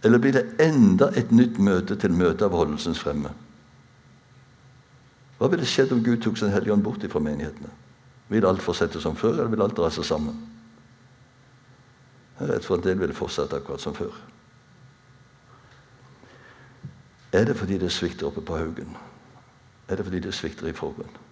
Eller 0.03 0.19
blir 0.19 0.35
det 0.35 0.43
enda 0.59 1.07
et 1.15 1.31
nytt 1.31 1.59
møte 1.63 1.95
til 1.99 2.11
møtet 2.11 2.43
av 2.49 2.57
holdelsens 2.57 2.99
fremme? 2.99 3.31
Hva 5.39 5.47
ville 5.51 5.67
skjedd 5.67 5.93
om 5.95 6.03
Gud 6.03 6.19
tok 6.23 6.37
sin 6.39 6.51
hellige 6.51 6.75
ånd 6.75 6.83
bort 6.83 7.03
fra 7.07 7.23
menighetene? 7.23 7.71
Vil 8.31 8.47
alt 8.47 8.63
fortsette 8.63 8.99
som 9.03 9.15
før, 9.15 9.37
eller 9.37 9.51
vil 9.51 9.63
alt 9.63 9.77
dra 9.77 9.89
seg 9.91 10.07
sammen? 10.07 10.37
Jeg 12.37 12.47
er 12.47 12.55
redd 12.55 12.67
for 12.67 12.79
at 12.79 12.87
det 12.87 12.97
vil 12.99 13.15
fortsette 13.15 13.59
akkurat 13.59 13.83
som 13.83 13.95
før. 13.95 14.13
Er 17.33 17.47
det 17.47 17.55
fordi 17.57 17.79
det 17.81 17.91
svikter 17.91 18.27
oppe 18.27 18.43
på 18.45 18.57
haugen? 18.59 18.97
Er 19.87 19.97
det 19.99 20.05
fordi 20.05 20.19
det 20.23 20.35
svikter 20.35 20.67
i 20.69 20.75
forbønn? 20.75 21.22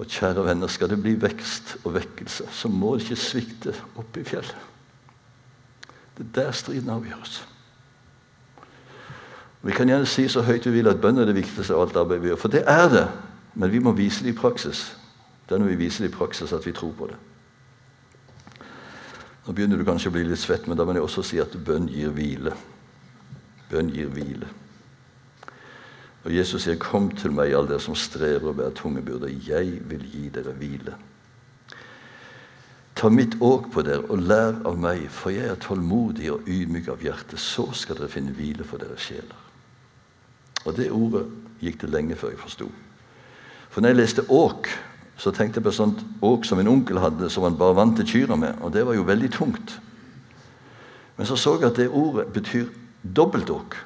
Og 0.00 0.08
kjære 0.08 0.46
venner, 0.46 0.70
skal 0.72 0.88
det 0.88 0.96
bli 1.02 1.12
vekst 1.20 1.76
og 1.84 1.94
vekkelse, 1.98 2.46
så 2.56 2.68
må 2.72 2.94
det 2.96 3.04
ikke 3.04 3.20
svikte 3.20 3.74
oppe 4.00 4.22
i 4.22 4.24
fjellet. 4.24 4.68
Det 6.16 6.24
er 6.26 6.30
der 6.38 6.52
striden 6.56 6.88
avgjøres. 6.92 7.40
Vi 9.62 9.72
kan 9.76 9.88
gjerne 9.88 10.08
si 10.08 10.24
så 10.28 10.40
høyt 10.42 10.64
vi 10.66 10.78
vil 10.78 10.88
at 10.88 11.00
bønn 11.02 11.20
er 11.20 11.28
det 11.28 11.36
viktigste 11.36 11.76
av 11.76 11.84
alt 11.84 11.98
arbeid 12.00 12.22
vi 12.22 12.30
gjør. 12.30 12.40
For 12.40 12.52
det 12.52 12.62
er 12.64 12.88
det. 12.88 13.04
Men 13.60 13.72
vi 13.72 13.82
må 13.82 13.92
vise 13.92 14.24
det 14.24 14.32
i 14.32 14.38
praksis. 14.38 14.86
Det 15.44 15.54
er 15.54 15.60
når 15.60 15.74
vi 15.74 15.82
viser 15.82 16.06
det 16.06 16.12
i 16.12 16.16
praksis 16.16 16.52
at 16.56 16.64
vi 16.64 16.72
tror 16.72 16.94
på 16.96 17.10
det. 17.10 17.18
Nå 19.46 19.52
begynner 19.52 19.76
du 19.76 19.84
kanskje 19.84 20.08
å 20.08 20.14
bli 20.14 20.24
litt 20.24 20.40
svett, 20.40 20.68
men 20.68 20.78
da 20.78 20.86
må 20.86 20.96
jeg 20.96 21.04
også 21.04 21.24
si 21.26 21.40
at 21.42 21.56
bønn 21.66 21.90
gir 21.92 22.12
hvile. 22.16 22.54
Bønn 23.68 23.92
gir 23.92 24.08
hvile. 24.14 24.48
Og 26.24 26.36
Jesus 26.36 26.62
sier, 26.62 26.76
'Kom 26.76 27.10
til 27.10 27.32
meg, 27.32 27.52
alle 27.52 27.68
dere 27.68 27.80
som 27.80 27.94
strever 27.94 28.48
og 28.48 28.56
bærer 28.56 28.70
tunge 28.70 29.02
byrder. 29.02 29.28
Jeg 29.48 29.90
vil 29.90 30.04
gi 30.12 30.28
dere 30.28 30.52
hvile.' 30.52 30.94
Ta 32.94 33.08
mitt 33.08 33.36
åk 33.40 33.70
på 33.72 33.82
dere 33.82 34.10
og 34.10 34.18
lær 34.18 34.58
av 34.66 34.78
meg, 34.78 35.06
for 35.10 35.30
jeg 35.30 35.46
er 35.48 35.54
tålmodig 35.54 36.32
og 36.32 36.40
ydmyk 36.46 36.88
av 36.88 37.00
hjerte. 37.00 37.36
Så 37.36 37.72
skal 37.72 37.96
dere 37.96 38.08
finne 38.08 38.34
hvile 38.36 38.64
for 38.64 38.76
deres 38.76 39.00
sjeler. 39.00 39.38
Og 40.66 40.76
det 40.76 40.90
ordet 40.92 41.24
gikk 41.60 41.80
det 41.80 41.90
lenge 41.90 42.16
før 42.16 42.34
jeg 42.34 42.38
forsto. 42.38 42.68
For 43.70 43.80
når 43.80 43.88
jeg 43.88 43.96
leste 43.96 44.24
åk, 44.28 44.68
så 45.16 45.30
tenkte 45.30 45.60
jeg 45.60 45.64
på 45.64 45.72
sånt 45.72 46.04
åk 46.22 46.44
som 46.44 46.58
en 46.58 46.68
onkel 46.68 46.98
hadde, 46.98 47.30
som 47.30 47.42
han 47.42 47.56
bare 47.56 47.76
vant 47.78 47.96
til 47.96 48.06
kyrne 48.06 48.36
med. 48.36 48.60
Og 48.60 48.72
det 48.72 48.86
var 48.86 48.94
jo 48.94 49.02
veldig 49.08 49.32
tungt. 49.32 49.80
Men 51.16 51.26
så 51.26 51.36
så 51.36 51.56
jeg 51.60 51.70
at 51.70 51.76
det 51.76 51.88
ordet 51.88 52.26
betyr 52.32 52.68
dobbeltåk. 53.16 53.76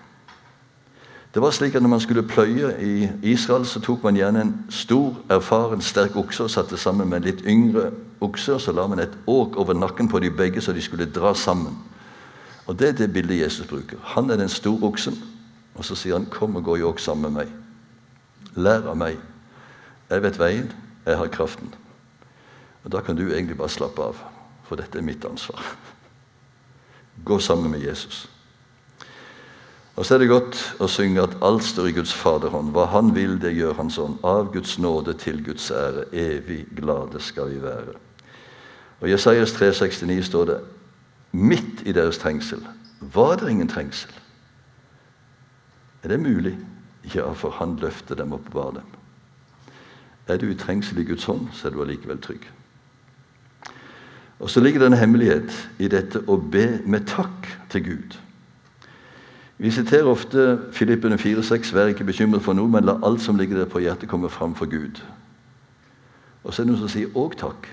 Det 1.34 1.42
var 1.42 1.50
slik 1.50 1.74
at 1.74 1.82
Når 1.82 1.88
man 1.88 2.00
skulle 2.00 2.22
pløye 2.22 2.82
i 2.82 3.08
Israel, 3.22 3.66
så 3.66 3.80
tok 3.80 4.02
man 4.02 4.14
gjerne 4.14 4.40
en 4.40 4.66
stor, 4.70 5.16
erfaren, 5.30 5.80
sterk 5.80 6.16
okse 6.16 6.44
og 6.44 6.50
satte 6.50 6.76
sammen 6.76 7.08
med 7.08 7.16
en 7.16 7.24
litt 7.24 7.42
yngre 7.46 7.90
okse. 8.20 8.54
og 8.54 8.60
Så 8.60 8.72
la 8.72 8.86
man 8.86 8.98
et 8.98 9.18
åk 9.26 9.56
over 9.56 9.74
nakken 9.74 10.08
på 10.08 10.18
de 10.18 10.30
begge, 10.30 10.60
så 10.60 10.72
de 10.72 10.82
skulle 10.82 11.10
dra 11.10 11.34
sammen. 11.34 11.78
Og 12.66 12.78
Det 12.78 12.88
er 12.88 12.92
det 12.92 13.12
bildet 13.12 13.40
Jesus 13.40 13.66
bruker. 13.66 13.98
Han 14.02 14.30
er 14.30 14.36
den 14.36 14.48
store 14.48 14.86
oksen, 14.86 15.18
og 15.74 15.84
så 15.84 15.94
sier 15.94 16.12
han, 16.12 16.26
'Kom 16.26 16.56
og 16.56 16.64
gå 16.64 16.76
i 16.76 16.82
åk 16.82 16.98
sammen 16.98 17.32
med 17.32 17.42
meg'. 17.42 17.50
Lær 18.54 18.88
av 18.88 18.96
meg. 18.96 19.18
Jeg 20.10 20.22
vet 20.22 20.38
veien, 20.38 20.72
jeg 21.06 21.16
har 21.16 21.26
kraften. 21.26 21.74
Og 22.84 22.92
Da 22.92 23.00
kan 23.00 23.16
du 23.16 23.32
egentlig 23.32 23.56
bare 23.56 23.68
slappe 23.68 24.02
av, 24.02 24.16
for 24.62 24.76
dette 24.76 24.98
er 24.98 25.02
mitt 25.02 25.24
ansvar. 25.24 25.76
Gå 27.24 27.38
sammen 27.38 27.70
med 27.70 27.80
Jesus. 27.80 28.33
Og 29.96 30.06
så 30.06 30.14
er 30.14 30.24
det 30.24 30.30
godt 30.30 30.58
å 30.82 30.88
synge 30.90 31.22
at 31.22 31.36
alt 31.46 31.62
står 31.62 31.90
i 31.90 31.96
Guds 31.98 32.14
faderhånd. 32.18 32.72
Hva 32.74 32.88
Han 32.90 33.14
vil, 33.14 33.36
det 33.40 33.54
gjør 33.54 33.76
Han 33.78 33.90
sånn. 33.90 34.18
Av 34.26 34.50
Guds 34.52 34.78
nåde 34.78 35.14
til 35.14 35.38
Guds 35.44 35.70
ære. 35.70 36.08
Evig 36.12 36.64
glade 36.74 37.20
skal 37.22 37.52
vi 37.52 37.60
være. 37.62 37.94
Og 39.00 39.08
I 39.08 39.12
Jesajas 39.14 39.54
3,69 39.54 40.22
står 40.26 40.48
det 40.50 40.58
midt 41.34 41.84
i 41.86 41.92
deres 41.94 42.18
trengsel 42.18 42.62
var 43.12 43.36
det 43.36 43.50
ingen 43.50 43.68
trengsel. 43.68 44.10
Er 46.02 46.08
det 46.08 46.20
mulig? 46.20 46.58
Ja, 47.14 47.32
for 47.32 47.50
Han 47.50 47.76
løfter 47.76 48.14
dem 48.14 48.32
opp 48.32 48.46
og 48.46 48.52
bar 48.52 48.70
dem. 48.70 48.86
Er 50.28 50.36
du 50.36 50.50
i 50.50 50.56
trengsel 50.56 50.98
i 50.98 51.04
Guds 51.04 51.24
hånd, 51.24 51.48
så 51.52 51.68
er 51.68 51.72
du 51.72 51.82
allikevel 51.82 52.20
trygg. 52.20 52.46
Og 54.40 54.50
så 54.50 54.60
ligger 54.60 54.80
det 54.80 54.86
en 54.86 54.98
hemmelighet 54.98 55.52
i 55.78 55.88
dette 55.88 56.22
å 56.28 56.36
be 56.36 56.80
med 56.86 57.06
takk 57.06 57.48
til 57.70 57.84
Gud. 57.84 58.16
Vi 59.58 59.70
siterer 59.70 60.10
ofte 60.10 60.58
Filippene 60.72 61.16
4,6.: 61.16 61.74
Vær 61.74 61.86
ikke 61.86 62.04
bekymret 62.04 62.42
for 62.42 62.52
noe, 62.52 62.68
men 62.68 62.84
la 62.84 62.98
alt 63.02 63.22
som 63.22 63.38
ligger 63.38 63.58
der 63.58 63.70
på 63.70 63.78
hjertet, 63.78 64.08
komme 64.08 64.30
fram 64.30 64.54
for 64.54 64.66
Gud. 64.66 65.02
Og 66.44 66.54
så 66.54 66.62
er 66.62 66.66
det 66.66 66.72
noen 66.72 66.80
som 66.80 66.88
sier 66.88 67.08
'òg 67.14 67.36
takk', 67.38 67.68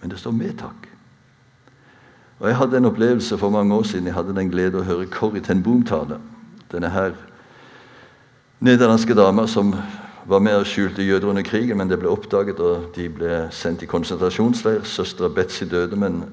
men 0.00 0.10
det 0.10 0.18
står 0.18 0.30
'med 0.30 0.54
takk'. 0.62 0.88
Og 2.40 2.48
Jeg 2.48 2.56
hadde 2.56 2.76
en 2.76 2.84
opplevelse 2.84 3.38
for 3.38 3.50
mange 3.50 3.74
år 3.74 3.82
siden. 3.82 4.06
Jeg 4.06 4.14
hadde 4.14 4.34
den 4.34 4.50
glede 4.50 4.78
å 4.78 4.82
høre 4.82 5.06
Corrie 5.06 5.42
ten 5.42 5.62
Boom 5.62 5.82
tale. 5.82 6.20
Denne 6.72 6.88
her 6.88 7.12
nederlandske 8.60 9.14
dama 9.14 9.46
som 9.46 9.74
var 10.26 10.38
med 10.38 10.56
og 10.56 10.66
skjulte 10.66 11.02
jøder 11.02 11.28
under 11.28 11.42
krigen, 11.42 11.76
men 11.76 11.88
det 11.88 11.98
ble 11.98 12.08
oppdaget, 12.08 12.60
og 12.60 12.92
de 12.96 13.08
ble 13.08 13.48
sendt 13.50 13.82
i 13.82 13.86
konsentrasjonsleir. 13.86 14.84
Søstera 14.84 15.28
Betzy 15.28 15.64
døde, 15.64 15.96
men 15.96 16.24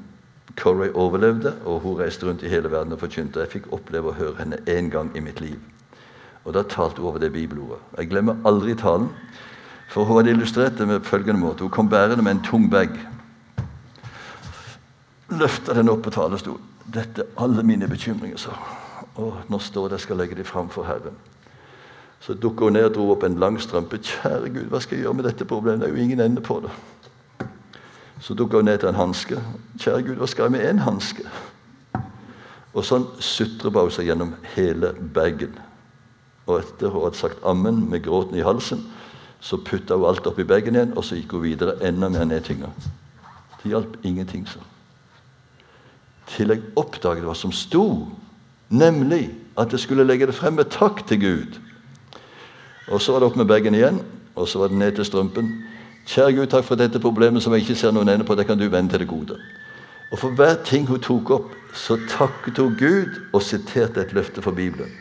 Corey 0.53 0.91
overlevde, 0.93 1.55
og 1.65 1.79
hun 1.79 1.97
reiste 1.99 2.27
rundt 2.27 2.43
i 2.43 2.49
hele 2.49 2.71
verden 2.71 2.93
og 2.93 2.99
forkynte. 2.99 3.39
Jeg 3.39 3.51
fikk 3.51 3.71
oppleve 3.73 4.11
å 4.11 4.17
høre 4.17 4.37
henne 4.39 4.61
én 4.69 4.91
gang 4.93 5.09
i 5.17 5.23
mitt 5.23 5.41
liv. 5.41 5.57
Og 6.45 6.53
Da 6.53 6.63
talte 6.63 7.01
hun 7.01 7.09
over 7.09 7.19
det 7.19 7.33
bibelordet. 7.33 7.81
Jeg 7.97 8.09
glemmer 8.09 8.37
aldri 8.45 8.75
talen. 8.75 9.09
For 9.89 10.03
hun 10.03 10.17
hadde 10.17 10.31
illustrert 10.31 10.77
det 10.77 10.87
med 10.87 11.05
følgende 11.05 11.41
måte. 11.41 11.61
Hun 11.61 11.69
kom 11.69 11.89
bærende 11.89 12.23
med 12.23 12.31
en 12.31 12.43
tung 12.43 12.69
bag. 12.71 12.89
Løfta 15.29 15.73
den 15.73 15.89
opp 15.89 16.03
på 16.03 16.13
talerstolen. 16.13 16.61
Dette 16.93 17.21
er 17.21 17.43
alle 17.43 17.63
mine 17.63 17.87
bekymringer, 17.89 18.37
sa 18.37 18.53
hun. 19.15 19.41
Nå 19.49 19.59
står 19.59 19.89
det 19.89 19.99
jeg 19.99 20.05
skal 20.05 20.17
legge 20.21 20.35
dem 20.35 20.45
fram 20.45 20.69
for 20.69 20.85
Herren. 20.85 21.15
Så 22.19 22.33
dukka 22.33 22.65
hun 22.65 22.73
ned 22.73 22.85
og 22.89 22.93
dro 22.93 23.09
opp 23.13 23.23
en 23.23 23.39
lang 23.39 23.57
strømpe. 23.61 23.97
Kjære 23.97 24.49
Gud, 24.49 24.67
hva 24.69 24.81
skal 24.81 24.97
jeg 24.97 25.05
gjøre 25.05 25.13
med 25.13 25.27
dette 25.29 25.45
problemet? 25.45 25.81
Det 25.81 25.89
er 25.89 25.97
jo 25.97 26.03
ingen 26.03 26.21
ende 26.21 26.41
på 26.41 26.59
det. 26.63 26.71
Så 28.25 28.33
dukka 28.33 28.57
hun 28.57 28.65
ned 28.65 28.77
til 28.81 28.89
en 28.89 28.95
hanske. 28.95 29.37
'Kjære 29.77 30.01
Gud, 30.01 30.15
hva 30.15 30.25
skal 30.25 30.43
jeg 30.43 30.51
med 30.51 30.69
én 30.69 30.79
hanske?' 30.81 31.29
Og 32.73 32.83
sånn 32.83 33.05
sutrer 33.21 33.69
hun 33.69 33.91
seg 33.91 34.09
gjennom 34.09 34.31
hele 34.55 34.95
bagen. 35.13 35.53
Og 36.47 36.59
etter 36.59 36.89
hun 36.89 37.03
hadde 37.03 37.19
sagt 37.19 37.45
ammen 37.45 37.83
med 37.89 38.03
gråten 38.03 38.37
i 38.37 38.45
halsen, 38.45 38.81
Så 39.39 39.57
putta 39.57 39.95
hun 39.95 40.07
alt 40.09 40.25
oppi 40.27 40.43
bagen 40.43 40.75
igjen, 40.75 40.97
og 40.97 41.03
så 41.05 41.15
gikk 41.15 41.31
hun 41.31 41.43
videre 41.43 41.75
enda 41.85 42.09
mer 42.09 42.25
nedtynga. 42.25 42.65
Det 43.63 43.69
hjalp 43.69 43.97
ingenting, 44.03 44.47
så. 44.47 44.59
Til 46.27 46.49
jeg 46.49 46.63
oppdaget 46.75 47.23
hva 47.23 47.35
som 47.35 47.51
sto, 47.51 48.07
nemlig 48.69 49.29
at 49.57 49.71
jeg 49.71 49.79
skulle 49.79 50.03
legge 50.03 50.25
det 50.25 50.35
frem 50.35 50.53
med 50.53 50.71
takk 50.73 51.05
til 51.07 51.21
Gud. 51.21 51.59
Og 52.87 53.01
så 53.01 53.11
var 53.11 53.19
det 53.19 53.29
opp 53.29 53.37
med 53.37 53.45
bagen 53.45 53.75
igjen, 53.75 54.01
og 54.35 54.47
så 54.47 54.59
var 54.59 54.67
det 54.67 54.77
ned 54.77 54.95
til 54.95 55.05
strømpen. 55.05 55.63
Kjære 56.05 56.35
Gud, 56.37 56.47
takk 56.53 56.65
for 56.67 56.77
dette 56.77 57.01
problemet 57.01 57.43
som 57.43 57.53
jeg 57.53 57.65
ikke 57.65 57.77
ser 57.79 57.93
noen 57.95 58.09
ende 58.13 58.25
på. 58.25 58.35
Det 58.37 58.45
kan 58.45 58.59
du 58.59 58.67
vende 58.69 58.93
til 58.93 59.01
det 59.01 59.09
gode. 59.09 59.39
Og 60.11 60.19
for 60.21 60.35
hver 60.37 60.59
ting 60.63 60.85
hun 60.87 61.01
tok 61.01 61.31
opp, 61.33 61.55
så 61.73 61.97
takket 62.09 62.61
hun 62.61 62.75
Gud 62.79 63.17
og 63.33 63.41
siterte 63.41 64.03
et 64.03 64.13
løfte 64.13 64.41
fra 64.41 64.53
Bibelen. 64.53 64.91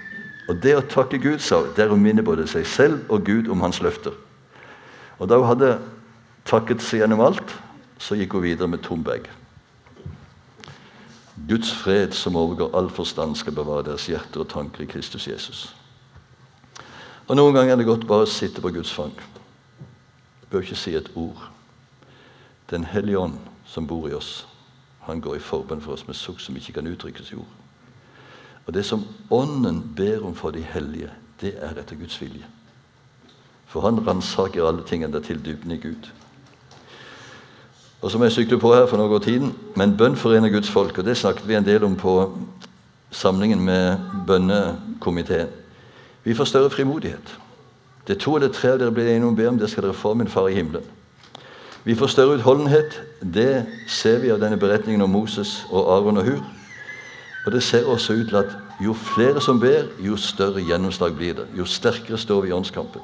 Og 0.49 0.57
det 0.63 0.75
å 0.77 0.85
takke 0.89 1.21
Gud, 1.21 1.39
sa 1.45 1.61
hun, 1.61 1.77
er 1.77 1.93
å 1.93 2.01
minne 2.01 2.25
både 2.25 2.49
seg 2.49 2.67
selv 2.69 3.13
og 3.13 3.25
Gud 3.29 3.49
om 3.53 3.63
hans 3.65 3.83
løfter. 3.85 4.17
Og 5.21 5.29
da 5.29 5.39
hun 5.39 5.49
hadde 5.49 5.77
takket 6.49 6.83
seg 6.85 7.05
gjennom 7.05 7.23
alt, 7.25 7.55
så 8.01 8.17
gikk 8.19 8.37
hun 8.37 8.45
videre 8.45 8.69
med 8.69 8.83
tom 8.85 9.05
bag. 9.05 9.29
Guds 11.49 11.73
fred 11.77 12.15
som 12.17 12.37
overgår 12.37 12.73
all 12.77 12.89
forstand, 12.93 13.37
skal 13.37 13.57
bevare 13.57 13.85
deres 13.91 14.09
hjerter 14.09 14.45
og 14.45 14.51
tanker 14.53 14.85
i 14.85 14.89
Kristus 14.89 15.29
Jesus. 15.29 15.67
Og 17.29 17.37
Noen 17.37 17.57
ganger 17.57 17.75
er 17.75 17.81
det 17.81 17.89
godt 17.89 18.09
bare 18.09 18.25
å 18.27 18.31
sitte 18.31 18.65
på 18.65 18.73
Guds 18.73 18.93
fang. 18.93 19.13
Bør 20.55 20.63
ikke 20.63 20.77
si 20.79 20.93
et 20.95 21.11
ord. 21.19 21.51
Den 22.71 22.85
hellige 22.85 23.19
ånd 23.19 23.33
som 23.67 23.87
bor 23.87 24.05
i 24.07 24.13
oss, 24.15 24.47
han 25.03 25.21
går 25.21 25.35
i 25.35 25.43
forbønn 25.43 25.81
for 25.83 25.97
oss 25.97 26.05
med 26.07 26.15
sukk 26.15 26.39
som 26.39 26.55
ikke 26.55 26.77
kan 26.77 26.87
uttrykkes 26.87 27.33
i 27.33 27.39
ord. 27.43 27.57
Og 28.67 28.75
Det 28.75 28.85
som 28.87 29.03
Ånden 29.31 29.83
ber 29.97 30.23
om 30.23 30.35
for 30.35 30.55
de 30.55 30.63
hellige, 30.63 31.11
det 31.41 31.57
er 31.59 31.75
etter 31.75 31.99
Guds 31.99 32.21
vilje. 32.21 32.47
For 33.67 33.81
han 33.81 33.99
ransaker 34.07 34.63
alle 34.63 34.87
tingene 34.87 35.21
til 35.21 35.43
dybden 35.45 35.75
i 35.75 35.81
Gud. 35.83 36.07
Og 38.03 38.11
som 38.11 38.23
jeg 38.23 38.33
sykler 38.33 38.59
på 38.59 38.75
her, 38.75 38.87
for 38.87 38.97
nå 38.97 39.09
går 39.09 39.19
tiden, 39.19 39.57
men 39.77 39.97
bønn 39.97 40.17
forener 40.17 40.55
Guds 40.55 40.71
folk. 40.71 40.99
Og 40.99 41.05
det 41.05 41.17
snakket 41.17 41.49
vi 41.49 41.59
en 41.59 41.67
del 41.67 41.85
om 41.85 41.97
på 41.97 42.39
samlingen 43.11 43.61
med 43.61 43.99
bønnekomiteen. 44.27 45.51
Vi 46.25 46.35
får 46.35 46.45
større 46.45 46.71
frimodighet. 46.71 47.39
Det 48.07 48.19
to 48.21 48.37
eller 48.37 48.53
tre 48.53 48.75
av 48.75 48.79
dere 48.79 48.93
blir 48.93 49.09
enige 49.09 49.27
om 49.27 49.33
å 49.33 49.39
be 49.39 49.49
om, 49.49 49.59
det 49.59 49.71
skal 49.73 49.87
dere 49.87 49.97
få 49.97 50.15
min 50.15 50.29
far 50.29 50.49
i 50.49 50.59
himmelen. 50.59 50.85
Vi 51.85 51.95
får 51.95 52.07
større 52.07 52.39
utholdenhet. 52.39 53.01
Det 53.21 53.67
ser 53.89 54.19
vi 54.19 54.31
av 54.33 54.41
denne 54.41 54.57
beretningen 54.57 55.03
om 55.05 55.11
Moses 55.11 55.65
og 55.71 55.89
Aron 55.93 56.21
og 56.21 56.25
Hur. 56.25 56.45
Og 57.47 57.53
det 57.53 57.63
ser 57.63 57.89
også 57.89 58.13
ut 58.13 58.29
til 58.29 58.37
at 58.41 58.55
jo 58.81 58.93
flere 58.93 59.41
som 59.41 59.61
ber, 59.61 59.91
jo 60.01 60.17
større 60.17 60.65
gjennomslag 60.65 61.17
blir 61.17 61.35
det. 61.35 61.47
Jo 61.57 61.65
sterkere 61.65 62.19
står 62.19 62.41
vi 62.41 62.49
i 62.49 62.57
åndskampen. 62.57 63.01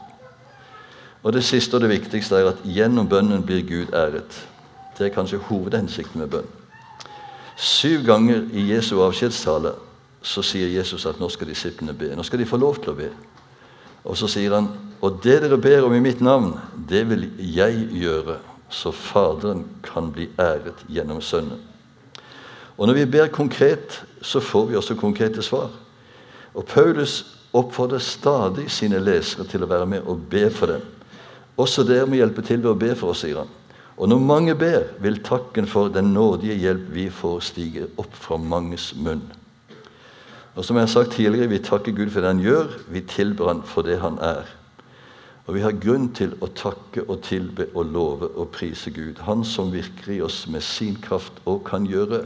Og 1.23 1.33
det 1.33 1.45
siste 1.45 1.77
og 1.77 1.85
det 1.85 1.91
viktigste 1.91 2.37
er 2.37 2.49
at 2.55 2.65
gjennom 2.65 3.09
bønnen 3.09 3.45
blir 3.45 3.61
Gud 3.69 3.93
æret. 3.93 4.49
Det 4.99 5.07
er 5.07 5.15
kanskje 5.15 5.43
hovedhensikten 5.49 6.21
med 6.21 6.33
bønn. 6.33 6.49
Syv 7.57 8.05
ganger 8.07 8.47
i 8.53 8.71
Jesu 8.73 9.03
avskjedstale 9.05 9.75
så 10.23 10.43
sier 10.43 10.69
Jesus 10.73 11.05
at 11.07 11.21
nå 11.21 11.29
skal 11.29 11.49
disiplene 11.49 11.93
be. 11.93 12.15
Nå 12.17 12.25
skal 12.25 12.41
de 12.41 12.49
få 12.49 12.57
lov 12.57 12.81
til 12.81 12.93
å 12.93 12.97
be. 12.97 13.11
Og 14.05 14.17
så 14.17 14.29
sier 14.29 14.57
han 14.57 14.69
og 15.01 15.21
det 15.25 15.41
dere 15.43 15.59
ber 15.61 15.87
om 15.87 15.95
i 15.97 16.03
mitt 16.05 16.21
navn, 16.21 16.53
det 16.89 17.07
vil 17.09 17.29
jeg 17.41 17.87
gjøre, 17.97 18.37
så 18.71 18.93
Faderen 18.95 19.65
kan 19.83 20.13
bli 20.13 20.29
æret 20.39 20.85
gjennom 20.89 21.23
Sønnen. 21.25 21.61
Og 22.77 22.87
når 22.87 23.01
vi 23.01 23.07
ber 23.13 23.33
konkret, 23.33 24.03
så 24.23 24.41
får 24.41 24.67
vi 24.67 24.77
også 24.77 24.95
konkrete 24.95 25.43
svar. 25.43 25.71
Og 26.55 26.65
Paulus 26.65 27.25
oppfordrer 27.53 27.99
stadig 27.99 28.71
sine 28.71 29.01
lesere 29.03 29.45
til 29.49 29.65
å 29.65 29.69
være 29.69 29.89
med 29.91 30.07
og 30.09 30.23
be 30.31 30.47
for 30.55 30.71
dem. 30.71 30.85
Også 31.61 31.85
dere 31.85 32.07
må 32.09 32.17
hjelpe 32.21 32.45
til 32.47 32.63
ved 32.63 32.71
å 32.71 32.79
be 32.79 32.95
for 32.97 33.13
oss, 33.13 33.25
sier 33.25 33.43
han. 33.43 33.51
Og 34.01 34.09
når 34.09 34.23
mange 34.25 34.55
ber, 34.57 34.87
vil 35.01 35.19
takken 35.25 35.67
for 35.69 35.91
den 35.93 36.15
nådige 36.15 36.57
hjelp 36.57 36.87
vi 36.95 37.11
får, 37.13 37.43
stige 37.51 37.91
opp 38.01 38.15
fra 38.17 38.39
manges 38.41 38.95
munn. 38.97 39.27
Og 40.57 40.65
som 40.65 40.77
jeg 40.77 40.87
har 40.87 40.93
sagt 40.93 41.13
tidligere, 41.17 41.49
Vi 41.49 41.59
takker 41.59 41.93
Gud 41.93 42.11
for 42.11 42.21
det 42.21 42.33
han 42.33 42.41
gjør, 42.41 42.69
vi 42.89 43.01
tilber 43.01 43.49
han 43.49 43.63
for 43.63 43.83
det 43.83 44.01
han 44.01 44.19
er. 44.19 44.60
Og 45.51 45.57
Vi 45.57 45.63
har 45.65 45.81
grunn 45.83 46.13
til 46.15 46.37
å 46.39 46.47
takke 46.55 47.03
og 47.11 47.25
tilbe 47.27 47.65
og 47.75 47.89
love 47.91 48.29
og 48.39 48.53
prise 48.55 48.93
Gud. 48.95 49.19
Han 49.27 49.41
som 49.43 49.73
virker 49.75 50.13
i 50.15 50.21
oss 50.23 50.45
med 50.47 50.63
sin 50.63 50.95
kraft 51.03 51.41
og 51.43 51.65
kan 51.67 51.89
gjøre 51.91 52.21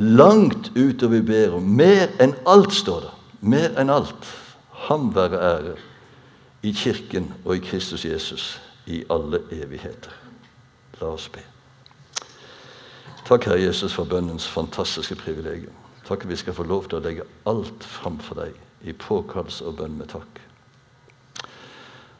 langt 0.00 0.70
utover 0.72 1.18
vi 1.18 1.26
ber 1.28 1.58
om. 1.58 1.66
Mer 1.76 2.08
enn 2.24 2.32
alt, 2.48 2.72
står 2.72 3.04
det. 3.04 3.12
Mer 3.52 3.76
enn 3.76 3.92
alt. 3.92 4.30
Ham 4.86 5.10
være 5.12 5.42
ære 5.44 5.76
i 6.64 6.72
Kirken 6.72 7.28
og 7.44 7.58
i 7.58 7.64
Kristus 7.68 8.08
Jesus 8.08 8.48
i 8.88 9.02
alle 9.12 9.42
evigheter. 9.52 10.16
La 11.02 11.12
oss 11.12 11.28
be. 11.28 11.44
Takk, 13.28 13.44
Herre 13.44 13.60
Jesus, 13.60 13.92
for 13.92 14.08
bønnens 14.08 14.48
fantastiske 14.48 15.20
privilegium. 15.20 15.76
Takk 16.08 16.24
at 16.24 16.32
vi 16.32 16.40
skal 16.40 16.56
få 16.56 16.64
lov 16.64 16.88
til 16.88 16.96
å 16.96 17.04
legge 17.10 17.28
alt 17.44 17.84
framfor 17.84 18.40
deg 18.40 18.88
i 18.88 18.96
påkallelse 18.96 19.68
og 19.68 19.82
bønn 19.82 20.00
med 20.00 20.14
takk. 20.16 20.45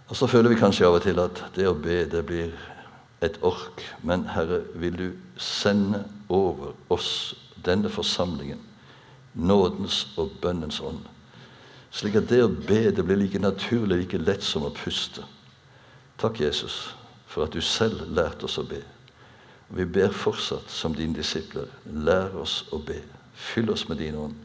Og 0.08 0.16
Så 0.16 0.26
føler 0.26 0.48
vi 0.48 0.60
kanskje 0.60 0.86
av 0.86 0.98
og 0.98 1.02
til 1.02 1.18
at 1.18 1.42
det 1.56 1.66
å 1.66 1.74
be 1.74 2.04
det 2.10 2.22
blir 2.26 2.52
et 3.26 3.38
ork. 3.42 3.82
Men 4.02 4.26
Herre, 4.30 4.62
vil 4.74 4.98
du 4.98 5.08
sende 5.36 6.04
over 6.28 6.74
oss, 6.90 7.34
denne 7.64 7.90
forsamlingen, 7.90 8.60
nådens 9.34 10.06
og 10.16 10.30
bønnens 10.42 10.80
ånd. 10.80 11.02
Slik 11.90 12.14
at 12.20 12.28
det 12.30 12.42
å 12.44 12.52
be 12.52 12.92
det 12.94 13.02
blir 13.04 13.18
like 13.18 13.40
naturlig, 13.42 14.04
like 14.04 14.18
lett 14.22 14.44
som 14.44 14.66
å 14.66 14.74
puste. 14.74 15.24
Takk, 16.20 16.40
Jesus, 16.40 16.94
for 17.26 17.46
at 17.46 17.52
du 17.56 17.60
selv 17.60 18.06
lærte 18.14 18.46
oss 18.46 18.58
å 18.60 18.66
be. 18.68 18.82
Vi 19.74 19.84
ber 19.84 20.14
fortsatt 20.14 20.70
som 20.70 20.94
dine 20.94 21.16
disipler. 21.16 21.66
Lær 21.90 22.36
oss 22.38 22.62
å 22.70 22.78
be. 22.78 23.00
Fyll 23.34 23.70
oss 23.72 23.88
med 23.88 23.98
din 23.98 24.14
ånd. 24.16 24.36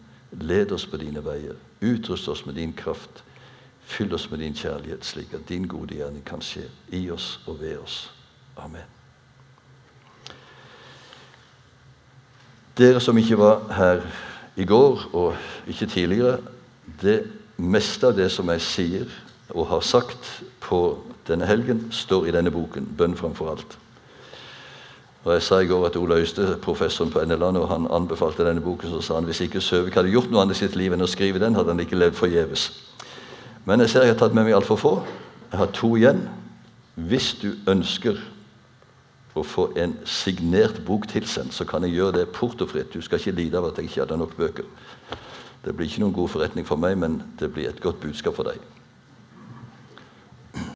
Led 0.41 0.71
oss 0.71 0.87
på 0.87 0.97
dine 0.97 1.21
veier. 1.21 1.59
Utrust 1.81 2.27
oss 2.31 2.45
med 2.45 2.57
din 2.57 2.73
kraft. 2.73 3.21
Fyll 3.83 4.13
oss 4.13 4.29
med 4.31 4.39
din 4.39 4.53
kjærlighet, 4.55 5.05
slik 5.05 5.33
at 5.33 5.49
din 5.49 5.67
gode 5.67 5.95
gjerning 5.95 6.25
kan 6.25 6.41
skje 6.41 6.67
i 6.89 7.09
oss 7.11 7.39
og 7.47 7.59
ved 7.61 7.77
oss. 7.77 8.11
Amen. 8.57 8.87
Dere 12.77 12.99
som 12.99 13.17
ikke 13.17 13.37
var 13.37 13.65
her 13.73 14.01
i 14.55 14.65
går, 14.65 15.09
og 15.13 15.35
ikke 15.67 15.85
tidligere 15.85 16.37
Det 17.01 17.23
meste 17.57 18.07
av 18.07 18.15
det 18.15 18.31
som 18.31 18.49
jeg 18.49 18.61
sier 18.61 19.05
og 19.49 19.67
har 19.67 19.79
sagt 19.79 20.43
på 20.59 20.99
denne 21.27 21.45
helgen, 21.45 21.87
står 21.91 22.25
i 22.25 22.31
denne 22.31 22.51
boken, 22.51 22.87
'Bønn 22.97 23.15
framfor 23.15 23.51
alt'. 23.51 23.77
Og 25.23 25.33
Jeg 25.33 25.41
sa 25.41 25.59
i 25.59 25.65
går 25.65 25.85
at 25.85 25.95
Ola 25.95 26.15
Øyste, 26.15 26.57
professoren 26.61 27.11
på 27.11 27.25
NLA, 27.25 27.51
når 27.51 27.65
han 27.65 27.87
anbefalte 27.91 28.47
denne 28.47 28.61
boken, 28.61 28.89
så 28.89 29.01
sa 29.01 29.15
han 29.15 29.23
hvis 29.23 29.41
ikke 29.41 29.61
Søvik 29.61 29.93
hadde 29.93 30.09
gjort 30.09 30.31
noe 30.31 30.41
annet 30.41 30.55
i 30.55 30.59
sitt 30.59 30.75
liv 30.75 30.93
enn 30.93 31.05
å 31.05 31.09
skrive 31.09 31.39
den, 31.39 31.55
hadde 31.55 31.69
han 31.69 31.79
ikke 31.79 31.95
levd 31.95 32.17
forgjeves. 32.17 32.71
Men 33.65 33.83
jeg 33.83 33.91
ser 33.91 34.05
jeg 34.07 34.15
har 34.15 34.19
tatt 34.21 34.35
med 34.35 34.47
meg 34.47 34.57
altfor 34.57 34.79
få. 34.79 34.93
Jeg 35.51 35.59
har 35.61 35.73
to 35.75 35.93
igjen. 35.99 36.23
Hvis 36.95 37.33
du 37.41 37.53
ønsker 37.69 38.17
å 39.37 39.43
få 39.47 39.69
en 39.79 39.93
signert 40.07 40.81
bok 40.87 41.07
tilsendt, 41.11 41.53
så 41.55 41.65
kan 41.67 41.85
jeg 41.85 41.95
gjøre 41.95 42.19
det 42.19 42.31
portofritt. 42.35 42.91
Du 42.93 43.01
skal 43.05 43.21
ikke 43.21 43.37
lide 43.37 43.59
av 43.59 43.69
at 43.69 43.79
jeg 43.79 43.89
ikke 43.89 44.03
hadde 44.03 44.19
nok 44.19 44.35
bøker. 44.39 44.67
Det 45.61 45.75
blir 45.77 45.87
ikke 45.87 46.03
noen 46.03 46.15
god 46.17 46.31
forretning 46.33 46.67
for 46.67 46.81
meg, 46.81 46.97
men 46.99 47.21
det 47.39 47.51
blir 47.53 47.69
et 47.69 47.81
godt 47.83 48.01
budskap 48.01 48.35
for 48.35 48.49
deg. 48.49 48.59